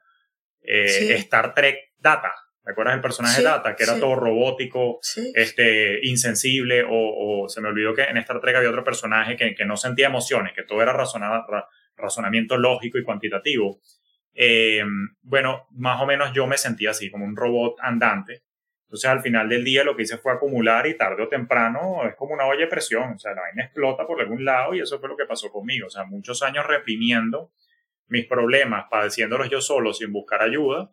[0.60, 2.34] eh, Star Trek Data.
[2.62, 3.74] ¿Te acuerdas del personaje Data?
[3.74, 4.98] Que era todo robótico,
[5.34, 9.64] este, insensible, o, se me olvidó que en Star Trek había otro personaje que, que
[9.64, 13.80] no sentía emociones, que todo era razonamiento lógico y cuantitativo.
[14.34, 14.84] Eh,
[15.22, 18.42] bueno, más o menos yo me sentía así, como un robot andante,
[18.84, 22.14] entonces al final del día lo que hice fue acumular y tarde o temprano es
[22.14, 25.00] como una olla de presión, o sea, la vaina explota por algún lado y eso
[25.00, 27.50] fue lo que pasó conmigo, o sea, muchos años reprimiendo
[28.08, 30.90] mis problemas, padeciéndolos yo solo sin buscar ayuda,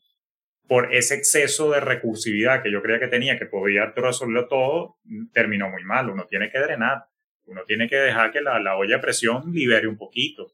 [0.72, 4.98] por ese exceso de recursividad que yo creía que tenía, que podía resolverlo todo,
[5.34, 6.10] terminó muy mal.
[6.10, 7.08] Uno tiene que drenar,
[7.44, 10.54] uno tiene que dejar que la, la olla de presión libere un poquito.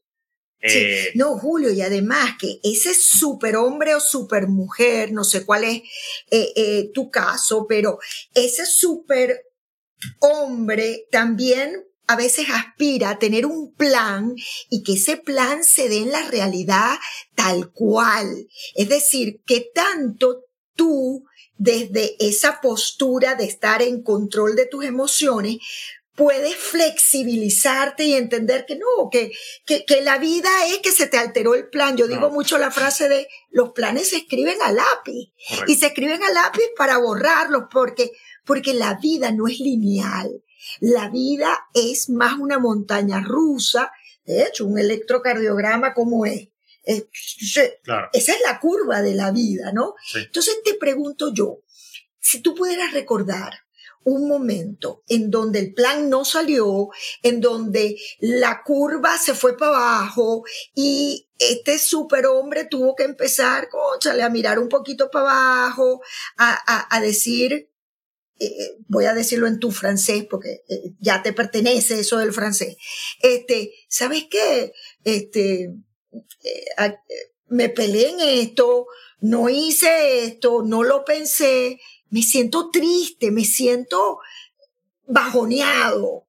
[0.60, 5.82] Eh, no, Julio, y además que ese superhombre o supermujer, no sé cuál es
[6.30, 7.98] eh, eh, tu caso, pero
[8.34, 9.44] ese superhombre
[11.12, 14.34] también a veces aspira a tener un plan
[14.70, 16.96] y que ese plan se dé en la realidad
[17.34, 18.48] tal cual.
[18.74, 20.44] Es decir, que tanto
[20.74, 21.24] tú
[21.58, 25.58] desde esa postura de estar en control de tus emociones,
[26.18, 29.30] puedes flexibilizarte y entender que no, que,
[29.64, 31.96] que, que, la vida es que se te alteró el plan.
[31.96, 35.32] Yo digo mucho la frase de los planes se escriben a lápiz
[35.68, 38.10] y se escriben a lápiz para borrarlos porque,
[38.44, 40.42] porque la vida no es lineal.
[40.80, 43.92] La vida es más una montaña rusa.
[44.24, 46.48] De hecho, un electrocardiograma como es.
[46.84, 47.62] Esa
[48.12, 49.94] es la curva de la vida, ¿no?
[50.14, 51.60] Entonces te pregunto yo,
[52.18, 53.52] si tú pudieras recordar
[54.08, 56.88] un momento en donde el plan no salió,
[57.22, 60.44] en donde la curva se fue para abajo
[60.74, 66.00] y este superhombre tuvo que empezar, conchale, a mirar un poquito para abajo,
[66.36, 67.70] a, decir,
[68.40, 72.76] eh, voy a decirlo en tu francés porque eh, ya te pertenece eso del francés.
[73.20, 74.72] Este, ¿sabes qué?
[75.04, 75.74] Este,
[76.42, 76.94] eh,
[77.46, 78.86] me peleé en esto,
[79.20, 81.78] no hice esto, no lo pensé
[82.10, 84.18] me siento triste, me siento
[85.06, 86.26] bajoneado.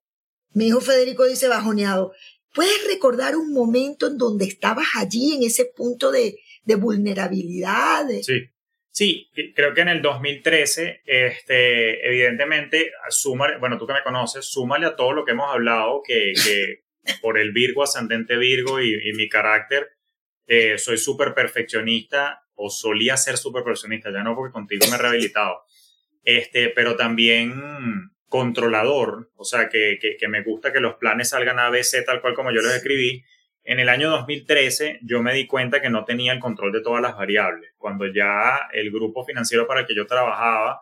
[0.54, 2.14] Mi hijo Federico dice bajoneado.
[2.54, 8.08] ¿Puedes recordar un momento en donde estabas allí, en ese punto de, de vulnerabilidad?
[8.22, 8.50] Sí,
[8.92, 12.92] sí, creo que en el 2013, este, evidentemente,
[13.60, 16.84] bueno, tú que me conoces, súmale a todo lo que hemos hablado, que, que
[17.22, 19.92] por el Virgo, ascendente Virgo y, mi carácter,
[20.48, 25.00] eh, soy súper perfeccionista o solía ser súper perfeccionista, ya no porque contigo me he
[25.00, 25.62] rehabilitado
[26.38, 31.70] este, pero también controlador, o sea, que, que, me gusta que los planes salgan a
[31.70, 33.24] B, tal cual como yo los escribí.
[33.64, 37.02] En el año 2013 yo me di cuenta que no tenía el control de todas
[37.02, 37.72] las variables.
[37.78, 40.82] Cuando ya el grupo financiero para el que yo trabajaba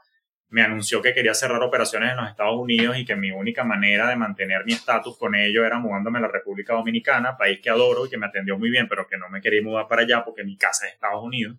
[0.50, 4.08] me anunció que quería cerrar operaciones en los Estados Unidos y que mi única manera
[4.08, 8.06] de mantener mi estatus con ellos era mudándome a la República Dominicana, país que adoro
[8.06, 10.44] y que me atendió muy bien, pero que no me quería mudar para allá porque
[10.44, 11.58] mi casa es Estados Unidos.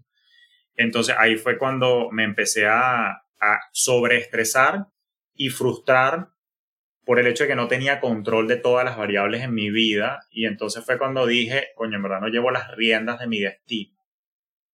[0.75, 4.89] Entonces ahí fue cuando me empecé a, a sobreestresar
[5.35, 6.31] y frustrar
[7.05, 10.27] por el hecho de que no tenía control de todas las variables en mi vida.
[10.31, 13.97] Y entonces fue cuando dije, coño, en verdad no llevo las riendas de mi destino.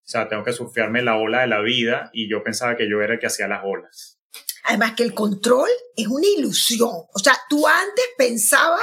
[0.05, 3.01] O sea, tengo que surfearme la ola de la vida y yo pensaba que yo
[3.01, 4.19] era el que hacía las olas.
[4.65, 6.91] Además que el control es una ilusión.
[6.91, 8.81] O sea, tú antes pensabas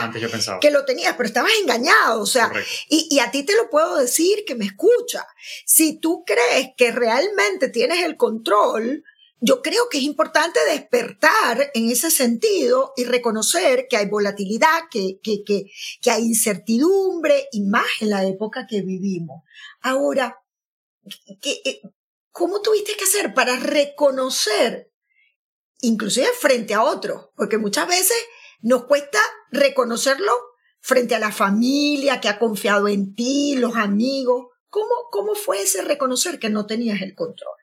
[0.62, 2.22] que lo tenías, pero estabas engañado.
[2.22, 2.52] O sea,
[2.88, 5.26] y, y, a ti te lo puedo decir que me escucha.
[5.66, 9.04] Si tú crees que realmente tienes el control,
[9.44, 15.20] yo creo que es importante despertar en ese sentido y reconocer que hay volatilidad, que,
[15.22, 19.44] que, que, hay incertidumbre y más en la época que vivimos.
[19.82, 20.40] Ahora,
[21.44, 21.82] eh,
[22.32, 24.92] ¿cómo tuviste que hacer para reconocer,
[25.80, 27.30] inclusive frente a otros?
[27.36, 28.18] Porque muchas veces
[28.62, 29.20] nos cuesta
[29.52, 30.34] reconocerlo
[30.82, 34.50] frente a la familia que ha confiado en ti, los amigos.
[34.70, 37.61] ¿Cómo, cómo fue ese reconocer que no tenías el control?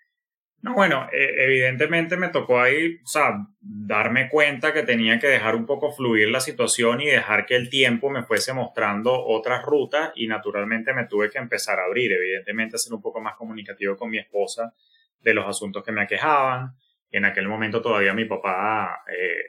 [0.68, 5.56] No, bueno, e, evidentemente me tocó ahí, o sea, darme cuenta que tenía que dejar
[5.56, 10.12] un poco fluir la situación y dejar que el tiempo me fuese mostrando otras rutas
[10.14, 13.96] y naturalmente me tuve que empezar a abrir, evidentemente a ser un poco más comunicativo
[13.96, 14.74] con mi esposa
[15.20, 16.74] de los asuntos que me aquejaban.
[17.10, 19.44] En aquel momento todavía mi papá eh,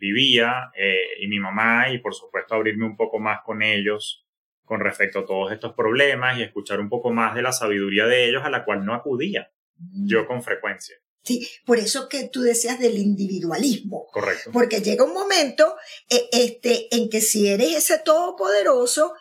[0.00, 4.26] vivía eh, y mi mamá y por supuesto abrirme un poco más con ellos
[4.64, 8.28] con respecto a todos estos problemas y escuchar un poco más de la sabiduría de
[8.28, 10.96] ellos a la cual no acudía yo con frecuencia.
[11.22, 14.06] Sí, por eso que tú decías del individualismo.
[14.12, 14.50] Correcto.
[14.52, 15.76] Porque llega un momento
[16.10, 19.14] eh, este, en que si eres ese todopoderoso,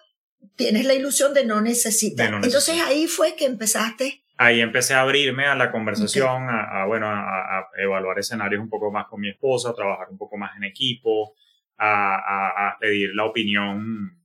[0.58, 2.26] tienes la ilusión de no necesitar.
[2.26, 4.26] De no Entonces ahí fue que empezaste.
[4.36, 8.70] Ahí empecé a abrirme a la conversación, a, a, bueno, a, a evaluar escenarios un
[8.70, 11.36] poco más con mi esposa, a trabajar un poco más en equipo,
[11.78, 14.24] a, pedir la opinión,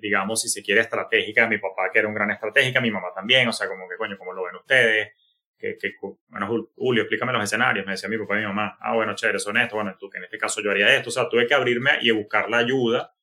[0.00, 3.48] digamos, si se quiere, estratégica mi papá, que era un gran estratégica, mi mamá también,
[3.48, 5.12] o sea, como que, coño, ¿cómo lo ven ustedes?
[5.58, 5.92] Que, que,
[6.28, 9.14] bueno, Jul- Julio, explícame los escenarios, me decía mi papá y mi mamá, ah, bueno,
[9.14, 11.46] chévere, son estos, bueno, tú, que en este caso yo haría esto, o sea, tuve
[11.46, 13.14] que abrirme y buscar la ayuda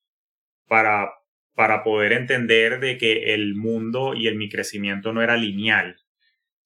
[0.67, 1.11] para,
[1.53, 5.97] para poder entender de que el mundo y el, mi crecimiento no era lineal,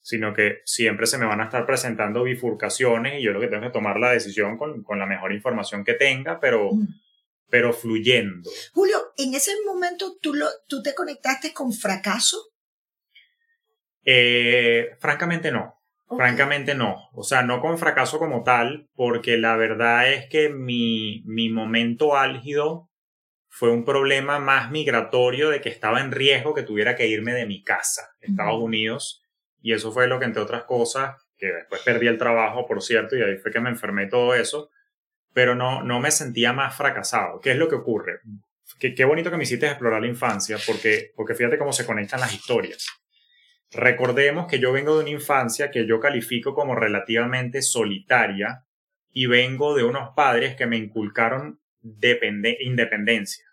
[0.01, 3.63] sino que siempre se me van a estar presentando bifurcaciones y yo lo que tengo
[3.63, 6.87] que tomar la decisión con, con la mejor información que tenga, pero, Mm.
[7.49, 8.49] pero fluyendo.
[8.73, 12.37] Julio, en ese momento tú, lo, tú te conectaste con fracaso.
[14.09, 15.75] Eh, francamente no.
[16.07, 17.09] Francamente no.
[17.11, 22.15] O sea, no con fracaso como tal, porque la verdad es que mi, mi momento
[22.15, 22.89] álgido
[23.49, 27.45] fue un problema más migratorio de que estaba en riesgo que tuviera que irme de
[27.45, 28.61] mi casa, Estados.
[28.61, 29.23] Unidos.
[29.61, 33.17] Y eso fue lo que, entre otras cosas, que después perdí el trabajo, por cierto,
[33.17, 34.69] y ahí fue que me enfermé todo eso,
[35.33, 37.41] pero no, no me sentía más fracasado.
[37.41, 38.21] ¿Qué es lo que ocurre?
[38.79, 42.21] Qué, qué bonito que me hiciste explorar la infancia, porque, porque fíjate cómo se conectan
[42.21, 42.87] las historias.
[43.71, 48.65] Recordemos que yo vengo de una infancia que yo califico como relativamente solitaria
[49.11, 53.45] y vengo de unos padres que me inculcaron depende- independencia,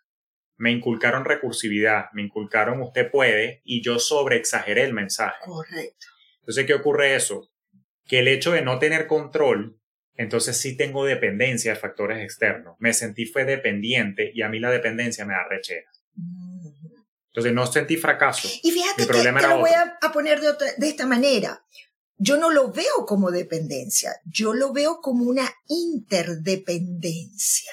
[0.56, 5.36] me inculcaron recursividad, me inculcaron usted puede y yo sobreexageré el mensaje.
[5.44, 6.06] Correcto.
[6.40, 7.50] Entonces, ¿qué ocurre eso?
[8.06, 9.80] Que el hecho de no tener control,
[10.14, 12.76] entonces sí tengo dependencia de factores externos.
[12.78, 15.88] Me sentí fue dependiente y a mí la dependencia me da rechera.
[17.34, 18.46] Entonces no sentí fracaso.
[18.62, 21.64] Y fíjate Mi que te lo voy a, a poner de, otra- de esta manera.
[22.16, 27.72] Yo no lo veo como dependencia, yo lo veo como una interdependencia.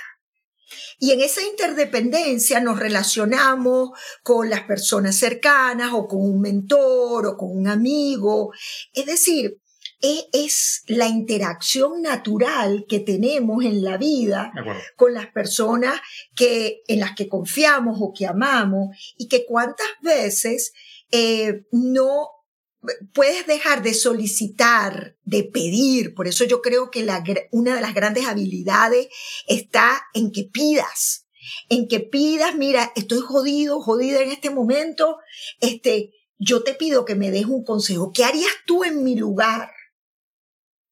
[0.97, 3.91] Y en esa interdependencia nos relacionamos
[4.23, 8.51] con las personas cercanas o con un mentor o con un amigo.
[8.93, 9.60] Es decir,
[10.01, 14.51] es la interacción natural que tenemos en la vida
[14.95, 15.99] con las personas
[16.35, 20.73] que, en las que confiamos o que amamos y que cuántas veces
[21.11, 22.29] eh, no
[23.13, 26.15] puedes dejar de solicitar, de pedir.
[26.15, 29.07] Por eso yo creo que la, una de las grandes habilidades
[29.47, 31.27] está en que pidas,
[31.69, 35.17] en que pidas, mira, estoy jodido, jodida en este momento,
[35.59, 38.11] este, yo te pido que me des un consejo.
[38.13, 39.71] ¿Qué harías tú en mi lugar?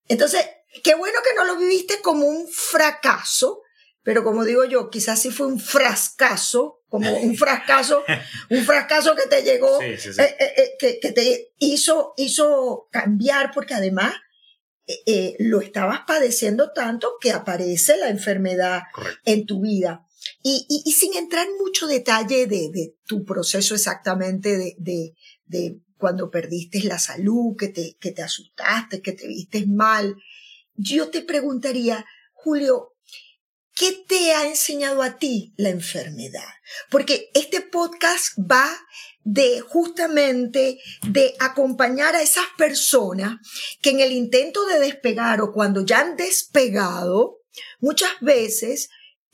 [0.10, 0.46] Entonces,
[0.84, 3.62] qué bueno que no lo viviste como un fracaso,
[4.04, 8.04] pero como digo yo, quizás sí fue un frascaso, como un fracaso,
[8.50, 10.22] un fracaso que te llegó, Sí, sí, sí.
[10.22, 14.14] eh, eh, eh, que, que te hizo, hizo cambiar, porque además
[15.06, 19.22] eh, lo estabas padeciendo tanto que aparece la enfermedad Correcto.
[19.26, 20.06] en tu vida.
[20.42, 25.14] Y, y, y sin entrar en mucho detalle de, de tu proceso exactamente de, de,
[25.46, 30.16] de cuando perdiste la salud, que te, que te asustaste, que te viste mal,
[30.74, 32.96] yo te preguntaría, Julio,
[33.76, 36.48] ¿qué te ha enseñado a ti la enfermedad?
[36.90, 38.70] Porque este podcast va
[39.24, 43.38] de justamente de acompañar a esas personas
[43.82, 47.42] que en el intento de despegar o cuando ya han despegado,
[47.82, 48.90] muchas veces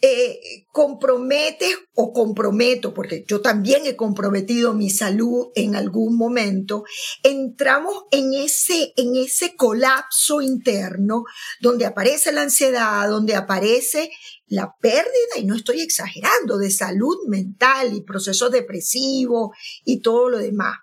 [0.06, 6.84] eh, comprometes o comprometo, porque yo también he comprometido mi salud en algún momento,
[7.24, 11.24] entramos en ese, en ese colapso interno
[11.60, 14.12] donde aparece la ansiedad, donde aparece
[14.47, 19.49] la pérdida, y no estoy exagerando, de salud mental y procesos depresivos
[19.84, 20.78] y todo lo demás.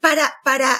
[0.00, 0.78] Para, para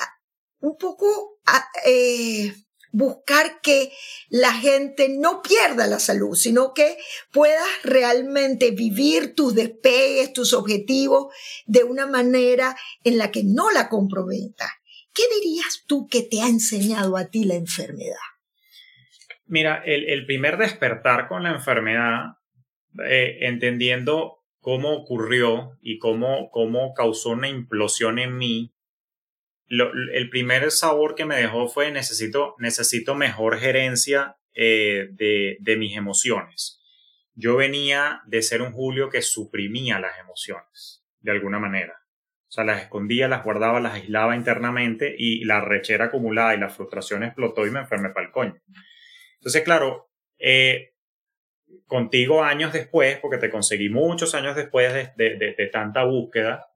[0.60, 2.54] un poco a- eh,
[2.92, 3.90] buscar que
[4.28, 6.98] la gente no pierda la salud, sino que
[7.32, 11.34] puedas realmente vivir tus despegues, tus objetivos
[11.66, 14.70] de una manera en la que no la comprometa.
[15.14, 18.16] ¿Qué dirías tú que te ha enseñado a ti la enfermedad?
[19.46, 22.36] Mira, el, el primer despertar con la enfermedad,
[23.04, 28.72] eh, entendiendo cómo ocurrió y cómo, cómo causó una implosión en mí,
[29.72, 35.96] el primer sabor que me dejó fue necesito, necesito mejor gerencia eh, de, de mis
[35.96, 36.80] emociones.
[37.34, 42.02] Yo venía de ser un Julio que suprimía las emociones, de alguna manera.
[42.48, 46.68] O sea, las escondía, las guardaba, las aislaba internamente y la rechera acumulada y la
[46.68, 48.60] frustración explotó y me enfermé para el coño.
[49.36, 50.91] Entonces, claro, eh,
[51.92, 56.68] contigo años después, porque te conseguí muchos años después de, de, tanta búsqueda,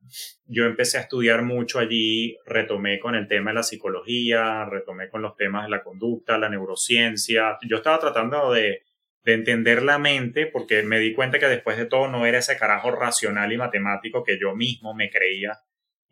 [0.44, 5.22] yo empecé a estudiar mucho allí, retomé con el tema de la psicología, retomé con
[5.22, 7.56] los temas de la conducta, la neurociencia.
[7.66, 8.82] Yo estaba tratando de,
[9.22, 12.58] de entender la mente porque me di cuenta que después de todo no era ese
[12.58, 15.60] carajo racional y matemático que yo mismo me creía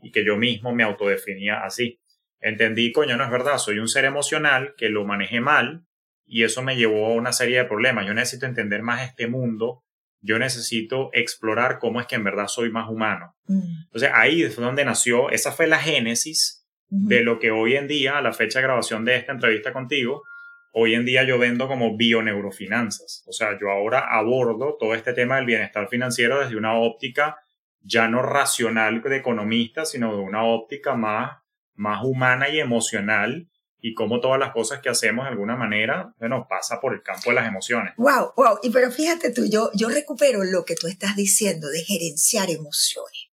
[0.00, 2.00] y que yo mismo me autodefinía así.
[2.40, 5.84] Entendí, coño, no es verdad, soy un ser emocional que lo manejé mal
[6.26, 8.06] y eso me llevó a una serie de problemas.
[8.06, 9.84] Yo necesito entender más este mundo,
[10.20, 13.34] yo necesito explorar cómo es que en verdad soy más humano.
[13.46, 13.84] Mm.
[13.84, 18.18] Entonces ahí es donde nació, esa fue la génesis de lo que hoy en día,
[18.18, 20.22] a la fecha de grabación de esta entrevista contigo,
[20.70, 23.24] hoy en día yo vendo como bioneurofinanzas.
[23.26, 27.36] O sea, yo ahora abordo todo este tema del bienestar financiero desde una óptica
[27.80, 31.38] ya no racional de economista, sino de una óptica más,
[31.74, 33.48] más humana y emocional
[33.84, 37.28] y cómo todas las cosas que hacemos de alguna manera, bueno, pasa por el campo
[37.28, 37.92] de las emociones.
[37.98, 38.58] Wow, wow.
[38.62, 43.28] Y pero fíjate tú, yo, yo recupero lo que tú estás diciendo de gerenciar emociones.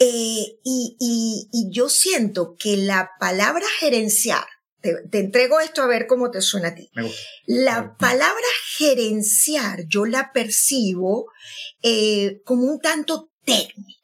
[0.00, 4.44] Eh, y, y, y, yo siento que la palabra gerenciar,
[4.80, 6.90] te, te, entrego esto a ver cómo te suena a ti.
[6.96, 7.22] Me gusta.
[7.46, 11.30] La palabra gerenciar yo la percibo
[11.84, 13.95] eh, como un tanto técnica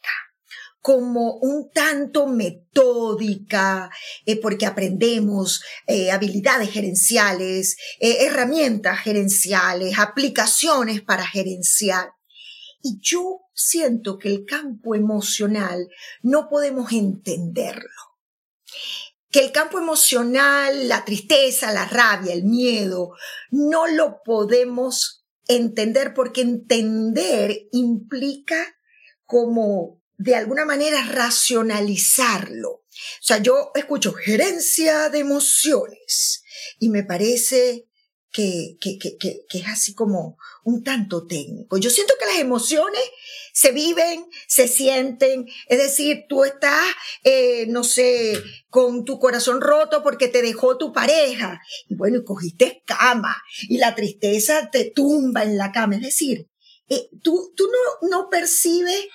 [0.82, 3.88] como un tanto metódica,
[4.26, 12.10] eh, porque aprendemos eh, habilidades gerenciales, eh, herramientas gerenciales, aplicaciones para gerenciar.
[12.82, 15.88] Y yo siento que el campo emocional
[16.20, 17.88] no podemos entenderlo.
[19.30, 23.12] Que el campo emocional, la tristeza, la rabia, el miedo,
[23.50, 28.76] no lo podemos entender porque entender implica
[29.24, 32.70] como de alguna manera racionalizarlo.
[32.70, 32.84] O
[33.22, 36.44] sea, yo escucho gerencia de emociones
[36.78, 37.88] y me parece
[38.30, 41.76] que, que, que, que, es así como un tanto técnico.
[41.76, 43.02] Yo siento que las emociones
[43.52, 46.86] se viven, se sienten, es decir, tú estás,
[47.24, 52.24] eh, no sé, con tu corazón roto porque te dejó tu pareja y bueno, y
[52.24, 53.36] cogiste cama
[53.68, 55.96] y la tristeza te tumba en la cama.
[55.96, 56.48] Es decir,
[56.88, 59.08] eh, tú, tú no, no percibes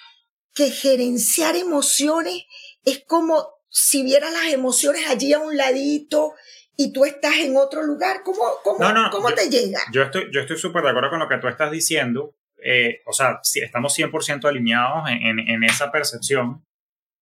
[0.58, 2.46] que gerenciar emociones
[2.84, 6.34] es como si vieras las emociones allí a un ladito
[6.76, 8.24] y tú estás en otro lugar.
[8.24, 8.80] ¿Cómo, cómo,
[9.12, 9.80] ¿cómo te llega?
[9.92, 12.36] Yo estoy yo estoy súper de acuerdo con lo que tú estás diciendo.
[12.64, 16.66] Eh, o sea, si estamos 100% alineados en, en, esa percepción,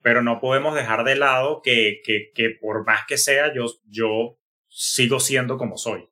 [0.01, 4.39] pero no podemos dejar de lado que, que, que, por más que sea, yo, yo
[4.69, 6.07] sigo siendo como soy.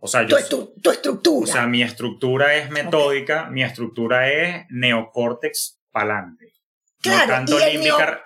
[0.00, 1.44] O sea, yo, tu, tu, estructura.
[1.44, 6.57] O sea, mi estructura es metódica, mi estructura es neocórtex pa'lante
[7.04, 8.24] no tanto límbica,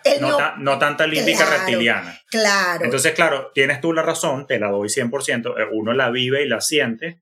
[0.58, 2.18] no, tanta límbica reptiliana.
[2.30, 2.84] Claro.
[2.84, 6.48] Entonces, claro, tienes tú la razón, te la doy 100%, eh, uno la vive y
[6.48, 7.20] la siente,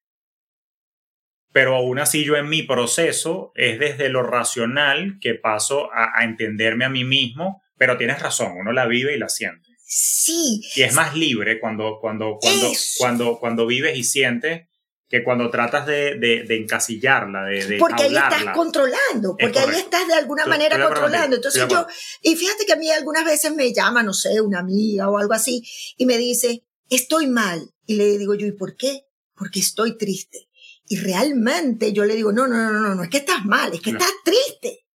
[1.53, 6.84] pero aún así yo en mi proceso es desde lo racional que paso a, entenderme
[6.84, 9.68] a mí mismo, pero tienes razón, uno la vive y la siente.
[9.78, 10.61] Sí.
[10.76, 14.68] Y es más libre cuando, cuando, cuando, cuando, cuando vives y sientes
[15.11, 20.06] que cuando tratas de, de, encasillarla, de, de Porque ahí estás controlando, porque ahí estás
[20.06, 21.34] de alguna manera controlando.
[21.34, 21.84] Entonces yo,
[22.22, 25.34] y fíjate que a mí algunas veces me llama, no sé, una amiga o algo
[25.34, 25.64] así,
[25.96, 27.72] y me dice, estoy mal.
[27.86, 29.02] Y le digo yo, ¿y por qué?
[29.34, 30.48] Porque estoy triste.
[30.86, 33.80] Y realmente yo le digo, no, no, no, no, no, es que estás mal, es
[33.80, 34.86] que estás triste.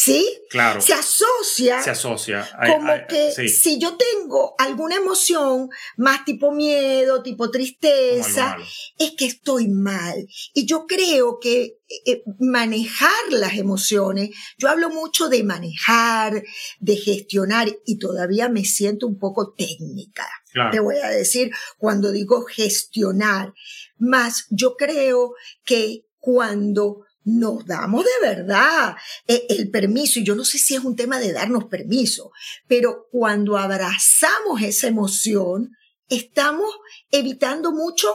[0.00, 0.24] ¿Sí?
[0.48, 0.80] Claro.
[0.80, 1.82] Se asocia.
[1.82, 2.48] Se asocia.
[2.68, 8.56] como que si yo tengo alguna emoción más tipo miedo, tipo tristeza,
[8.96, 10.28] es que estoy mal.
[10.54, 16.44] Y yo creo que eh, manejar las emociones, yo hablo mucho de manejar,
[16.78, 20.28] de gestionar y todavía me siento un poco técnica.
[20.70, 23.52] Te voy a decir cuando digo gestionar.
[23.98, 25.34] Más yo creo
[25.64, 30.84] que cuando nos damos de verdad eh, el permiso, y yo no sé si es
[30.84, 32.32] un tema de darnos permiso,
[32.66, 35.72] pero cuando abrazamos esa emoción,
[36.08, 36.70] estamos
[37.10, 38.08] evitando mucho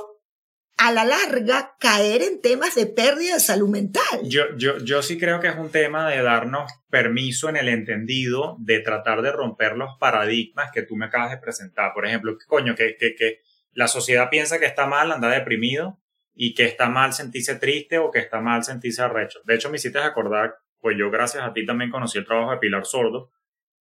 [0.78, 4.22] a la larga caer en temas de pérdida de salud mental.
[4.24, 8.58] Yo, yo, yo sí creo que es un tema de darnos permiso en el entendido
[8.60, 11.94] de tratar de romper los paradigmas que tú me acabas de presentar.
[11.94, 13.42] Por ejemplo, coño, que, que, que
[13.74, 16.03] la sociedad piensa que está mal andar deprimido
[16.36, 19.40] y que está mal sentirse triste o que está mal sentirse arrecho.
[19.46, 22.58] De hecho, me hiciste acordar, pues yo gracias a ti también conocí el trabajo de
[22.58, 23.32] Pilar Sordo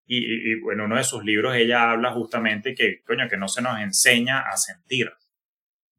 [0.05, 3.79] y, en uno de sus libros ella habla justamente que, coño, que no se nos
[3.79, 5.11] enseña a sentir.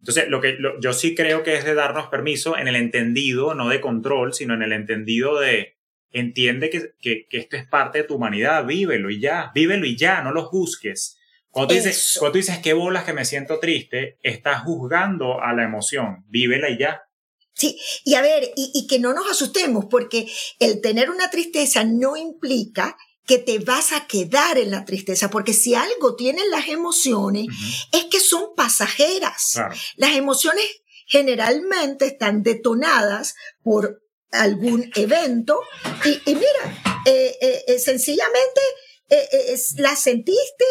[0.00, 3.68] Entonces, lo que yo sí creo que es de darnos permiso en el entendido, no
[3.68, 5.76] de control, sino en el entendido de
[6.10, 9.96] entiende que, que, que esto es parte de tu humanidad, vívelo y ya, vívelo y
[9.96, 11.18] ya, no lo juzgues
[11.52, 15.52] cuando tú, dices, cuando tú dices qué bolas que me siento triste, estás juzgando a
[15.52, 16.24] la emoción.
[16.28, 17.02] Vívela y ya.
[17.54, 20.26] Sí, y a ver, y, y que no nos asustemos, porque
[20.58, 22.96] el tener una tristeza no implica
[23.26, 27.46] que te vas a quedar en la tristeza, porque si algo tienen las emociones,
[27.92, 29.60] es que son pasajeras.
[29.96, 30.64] Las emociones
[31.06, 35.60] generalmente están detonadas por algún evento
[36.04, 37.78] y, mira, eh, eh,
[39.14, 40.64] eh, sencillamente la sentiste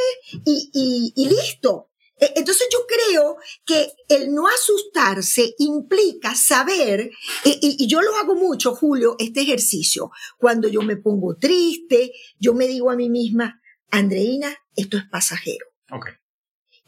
[0.46, 1.92] y, y listo.
[2.22, 7.10] E, entonces yo creo que el no asustarse implica saber,
[7.44, 10.12] y, yo lo hago mucho, Julio, este ejercicio.
[10.38, 15.66] Cuando yo me pongo triste, yo me digo a mí misma, Andreina, esto es pasajero.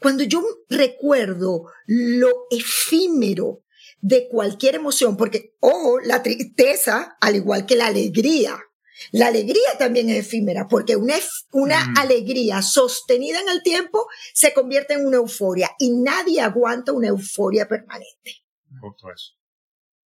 [0.00, 3.64] Cuando yo recuerdo lo efímero
[4.00, 8.62] de cualquier emoción, porque, ojo, la tristeza, al igual que la alegría,
[9.12, 11.14] la alegría también es efímera, porque una,
[11.52, 11.98] una mm.
[11.98, 17.66] alegría sostenida en el tiempo se convierte en una euforia y nadie aguanta una euforia
[17.68, 18.44] permanente.
[18.70, 19.34] Me gustó eso.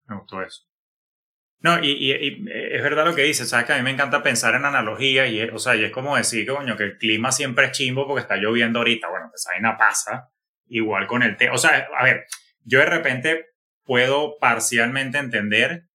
[0.06, 0.64] Me gustó eso.
[1.60, 4.54] No, y, y, es verdad lo que dices, sabes que a mí me encanta pensar
[4.54, 7.66] en analogías y, es, o sea, y es como decir coño, que el clima siempre
[7.66, 9.10] es chimbo porque está lloviendo ahorita.
[9.10, 10.30] Bueno, pues ahí no pasa.
[10.68, 11.50] Igual con el té.
[11.50, 12.26] O sea, a ver,
[12.64, 13.48] yo de repente
[13.84, 15.87] puedo parcialmente entender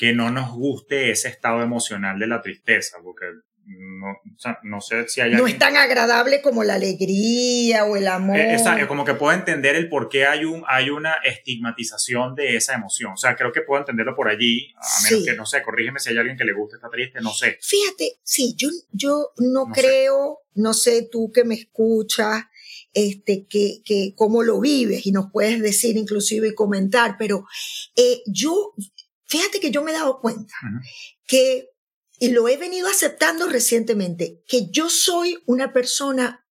[0.00, 3.26] que no nos guste ese estado emocional de la tristeza, porque
[3.66, 4.16] no,
[4.62, 5.34] no sé si hay...
[5.34, 8.38] No es tan agradable como la alegría o el amor.
[8.38, 12.56] Eh, Exacto, como que puedo entender el por qué hay, un, hay una estigmatización de
[12.56, 13.12] esa emoción.
[13.12, 16.08] O sea, creo que puedo entenderlo por allí, a menos que, no sé, corrígeme si
[16.08, 17.58] hay alguien que le guste estar triste, no sé.
[17.60, 22.44] Fíjate, sí, yo, yo no, creo, no sé tú que me escuchas,
[22.94, 27.44] este, que, que cómo lo vives y nos puedes decir inclusive y comentar, pero
[27.96, 28.72] eh, yo
[29.30, 30.54] Fíjate que yo me he dado cuenta
[31.24, 31.70] que,
[32.18, 36.44] y lo he venido aceptando recientemente, que yo soy una persona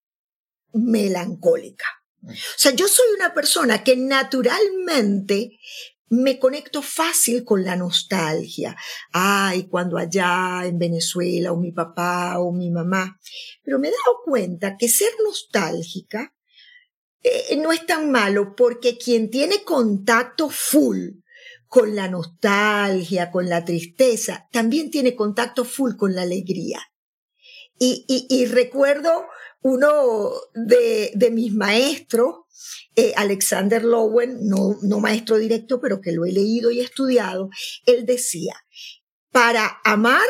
[0.72, 1.86] melancólica.
[2.24, 5.60] O sea, yo soy una persona que naturalmente
[6.08, 8.78] me conecto fácil con la nostalgia.
[9.12, 13.20] Ay, cuando allá en Venezuela, o mi papá, o mi mamá.
[13.62, 16.34] Pero me he dado cuenta que ser nostálgica
[17.22, 21.10] eh, no es tan malo porque quien tiene contacto full
[21.70, 26.82] con la nostalgia, con la tristeza, también tiene contacto full con la alegría.
[27.78, 29.26] Y, y, recuerdo
[29.62, 32.40] uno de, de mis maestros,
[32.96, 37.50] eh, Alexander Lowen, no, no maestro directo, pero que lo he leído y estudiado,
[37.86, 38.56] él decía,
[39.32, 40.28] para amar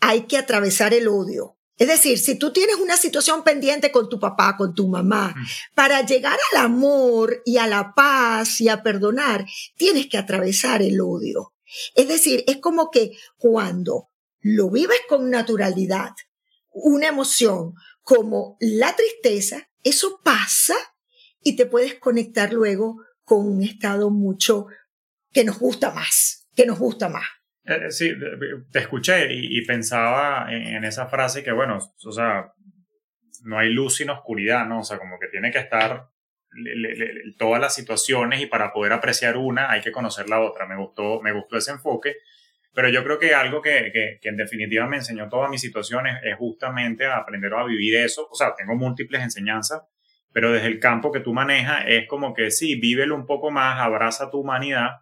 [0.00, 4.20] hay que atravesar el odio, es decir, si tú tienes una situación pendiente con tu
[4.20, 5.34] papá, con tu mamá,
[5.74, 9.46] para llegar al amor y a la paz y a perdonar,
[9.78, 11.54] tienes que atravesar el odio.
[11.94, 14.10] Es decir, es como que cuando
[14.40, 16.10] lo vives con naturalidad,
[16.68, 17.72] una emoción
[18.02, 20.76] como la tristeza, eso pasa
[21.42, 24.66] y te puedes conectar luego con un estado mucho
[25.32, 27.24] que nos gusta más, que nos gusta más.
[27.64, 28.12] Eh, sí,
[28.72, 32.52] te escuché y, pensaba en, esa frase que, bueno, o sea,
[33.44, 34.80] no hay luz sin oscuridad, ¿no?
[34.80, 36.08] O sea, como que tiene que estar
[37.38, 40.66] todas las situaciones y para poder apreciar una hay que conocer la otra.
[40.66, 42.16] Me gustó, me gustó ese enfoque,
[42.74, 46.16] pero yo creo que algo que, que, que en definitiva me enseñó todas mis situaciones
[46.24, 48.26] es justamente aprender a vivir eso.
[48.30, 49.82] O sea, tengo múltiples enseñanzas,
[50.32, 53.78] pero desde el campo que tú manejas es como que sí, vívelo un poco más,
[53.80, 55.00] abraza tu humanidad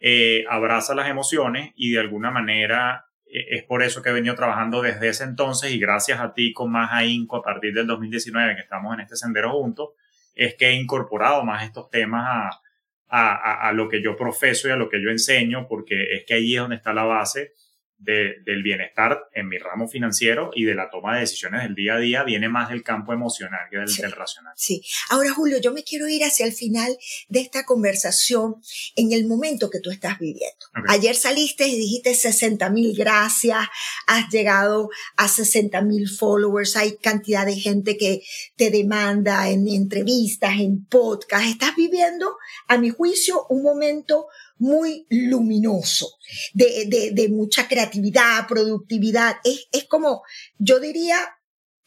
[0.00, 4.34] eh, abraza las emociones y de alguna manera eh, es por eso que he venido
[4.34, 8.54] trabajando desde ese entonces y gracias a ti con más ahínco a partir del 2019
[8.54, 9.90] que estamos en este sendero juntos,
[10.34, 12.60] es que he incorporado más estos temas a,
[13.08, 16.34] a, a, lo que yo profeso y a lo que yo enseño, porque es que
[16.34, 17.52] ahí es donde está la base
[17.98, 21.98] del bienestar en mi ramo financiero y de la toma de decisiones del día a
[21.98, 24.52] día viene más del campo emocional que del, racional.
[24.56, 24.82] Sí.
[25.10, 26.96] Ahora, Julio, yo me quiero ir hacia el final
[27.28, 28.56] de esta conversación
[28.94, 30.66] en el momento que tú estás viviendo.
[30.88, 33.66] Ayer saliste y dijiste 60 mil gracias,
[34.06, 38.22] has llegado a 60 mil followers, hay cantidad de gente que
[38.56, 41.46] te demanda en entrevistas, en podcast.
[41.46, 42.36] Estás viviendo,
[42.68, 44.28] a mi juicio, un momento
[44.58, 46.18] muy luminoso,
[46.52, 49.36] de, de, mucha creatividad, productividad.
[49.44, 50.22] Es, es como,
[50.58, 51.18] yo diría,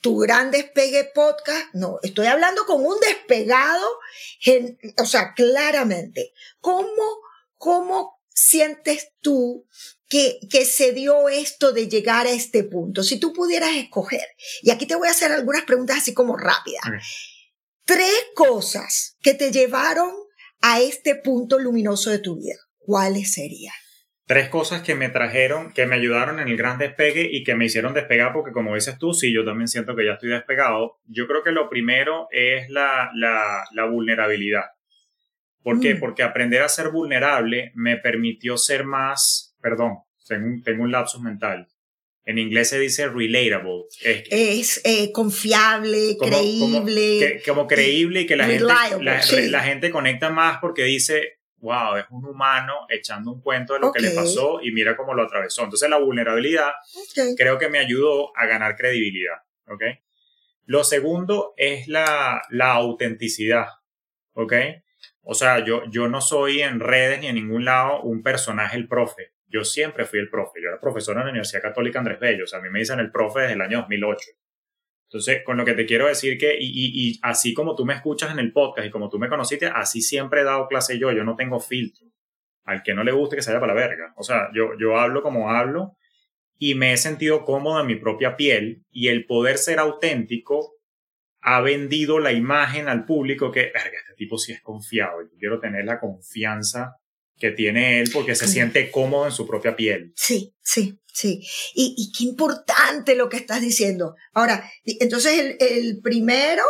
[0.01, 3.87] tu gran despegue podcast, no, estoy hablando con un despegado,
[4.97, 6.33] o sea, claramente.
[6.59, 7.19] ¿Cómo,
[7.57, 9.67] cómo sientes tú
[10.09, 13.03] que, que se dio esto de llegar a este punto?
[13.03, 14.25] Si tú pudieras escoger,
[14.63, 16.81] y aquí te voy a hacer algunas preguntas así como rápidas.
[17.85, 20.11] Tres cosas que te llevaron
[20.61, 23.73] a este punto luminoso de tu vida, ¿cuáles serían?
[24.25, 27.65] Tres cosas que me trajeron, que me ayudaron en el gran despegue y que me
[27.65, 30.99] hicieron despegar, porque como dices tú, sí, yo también siento que ya estoy despegado.
[31.05, 34.65] Yo creo que lo primero es la, la, la vulnerabilidad.
[35.63, 35.95] ¿Por qué?
[35.95, 35.99] Mm.
[35.99, 39.97] Porque aprender a ser vulnerable me permitió ser más, perdón,
[40.27, 41.67] tengo un, tengo un lapsus mental.
[42.25, 43.85] En inglés se dice relatable.
[44.03, 47.19] Es, Es eh, confiable, como- como- creíble.
[47.19, 49.49] que- como creíble y que la gente, Reliable, la, sí.
[49.49, 53.91] la gente conecta más porque dice, wow, es un humano echando un cuento de lo
[53.91, 55.63] que le pasó y mira cómo lo atravesó.
[55.63, 56.71] Entonces la vulnerabilidad
[57.37, 59.37] creo que me ayudó a ganar credibilidad.
[59.67, 59.83] ¿ok?
[60.65, 63.65] Lo segundo es la, la autenticidad.
[64.33, 64.53] ¿ok?
[65.23, 68.87] O sea, yo, yo no soy en redes ni en ningún lado un personaje, el
[68.87, 69.30] profe.
[69.51, 70.61] Yo siempre fui el profe.
[70.61, 72.45] Yo era profesor en la Universidad Católica Andrés Bello.
[72.45, 74.29] O sea, a mí me dicen el profe desde el año 2008.
[75.09, 78.31] Entonces, con lo que te quiero decir que, y, y, así como tú me escuchas
[78.31, 81.11] en el podcast y como tú me conociste, así siempre he dado clase yo.
[81.11, 82.07] Yo no tengo filtro.
[82.63, 84.13] Al que no le guste que se vaya para la verga.
[84.15, 85.97] O sea, yo, yo hablo como hablo
[86.57, 90.75] y me he sentido cómodo en mi propia piel y el poder ser auténtico
[91.41, 95.59] ha vendido la imagen al público que, verga, este tipo sí es confiado y quiero
[95.59, 97.00] tener la confianza
[97.41, 100.13] que tiene él porque se siente cómodo en su propia piel.
[100.15, 101.41] Sí, sí, sí.
[101.73, 104.15] Y, y qué importante lo que estás diciendo.
[104.33, 106.63] Ahora, entonces el, el primero,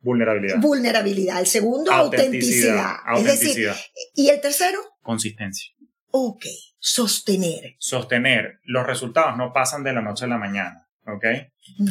[0.00, 0.58] Vulnerabilidad.
[0.60, 1.40] vulnerabilidad.
[1.40, 2.96] El segundo, autenticidad.
[3.16, 3.76] Es decir, Autenticidad.
[4.14, 5.72] y el tercero, Consistencia.
[6.10, 6.44] ok,
[6.78, 7.74] sostener.
[7.78, 8.58] Sostener.
[8.64, 10.82] Los resultados no pasan de la noche a la mañana.
[11.08, 11.24] ¿Ok?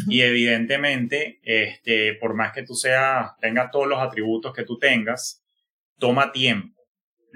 [0.09, 5.41] Y evidentemente, este, por más que tú seas, tengas todos los atributos que tú tengas,
[5.97, 6.74] toma tiempo.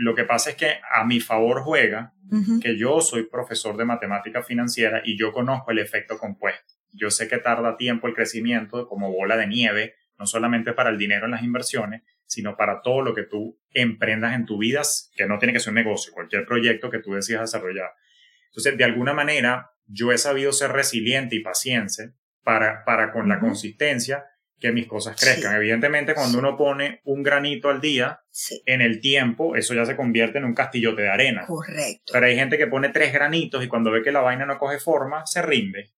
[0.01, 2.13] Lo que pasa es que a mi favor juega
[2.61, 6.75] que yo soy profesor de matemática financiera y yo conozco el efecto compuesto.
[6.93, 10.97] Yo sé que tarda tiempo el crecimiento como bola de nieve, no solamente para el
[10.97, 14.83] dinero en las inversiones, sino para todo lo que tú emprendas en tu vida,
[15.17, 17.91] que no tiene que ser un negocio, cualquier proyecto que tú decidas desarrollar.
[18.45, 22.13] Entonces, de alguna manera, yo he sabido ser resiliente y paciente
[22.45, 24.23] para, para con la consistencia
[24.59, 25.51] que mis cosas crezcan.
[25.51, 25.57] Sí.
[25.57, 29.95] Evidentemente, cuando uno pone un granito al día, Sí, en el tiempo, eso ya se
[29.95, 31.45] convierte en un castillote de arena.
[31.45, 32.11] correcto.
[32.13, 34.79] Pero hay gente que pone tres granitos y cuando ve que la vaina no coge
[34.79, 35.91] forma, se rinde.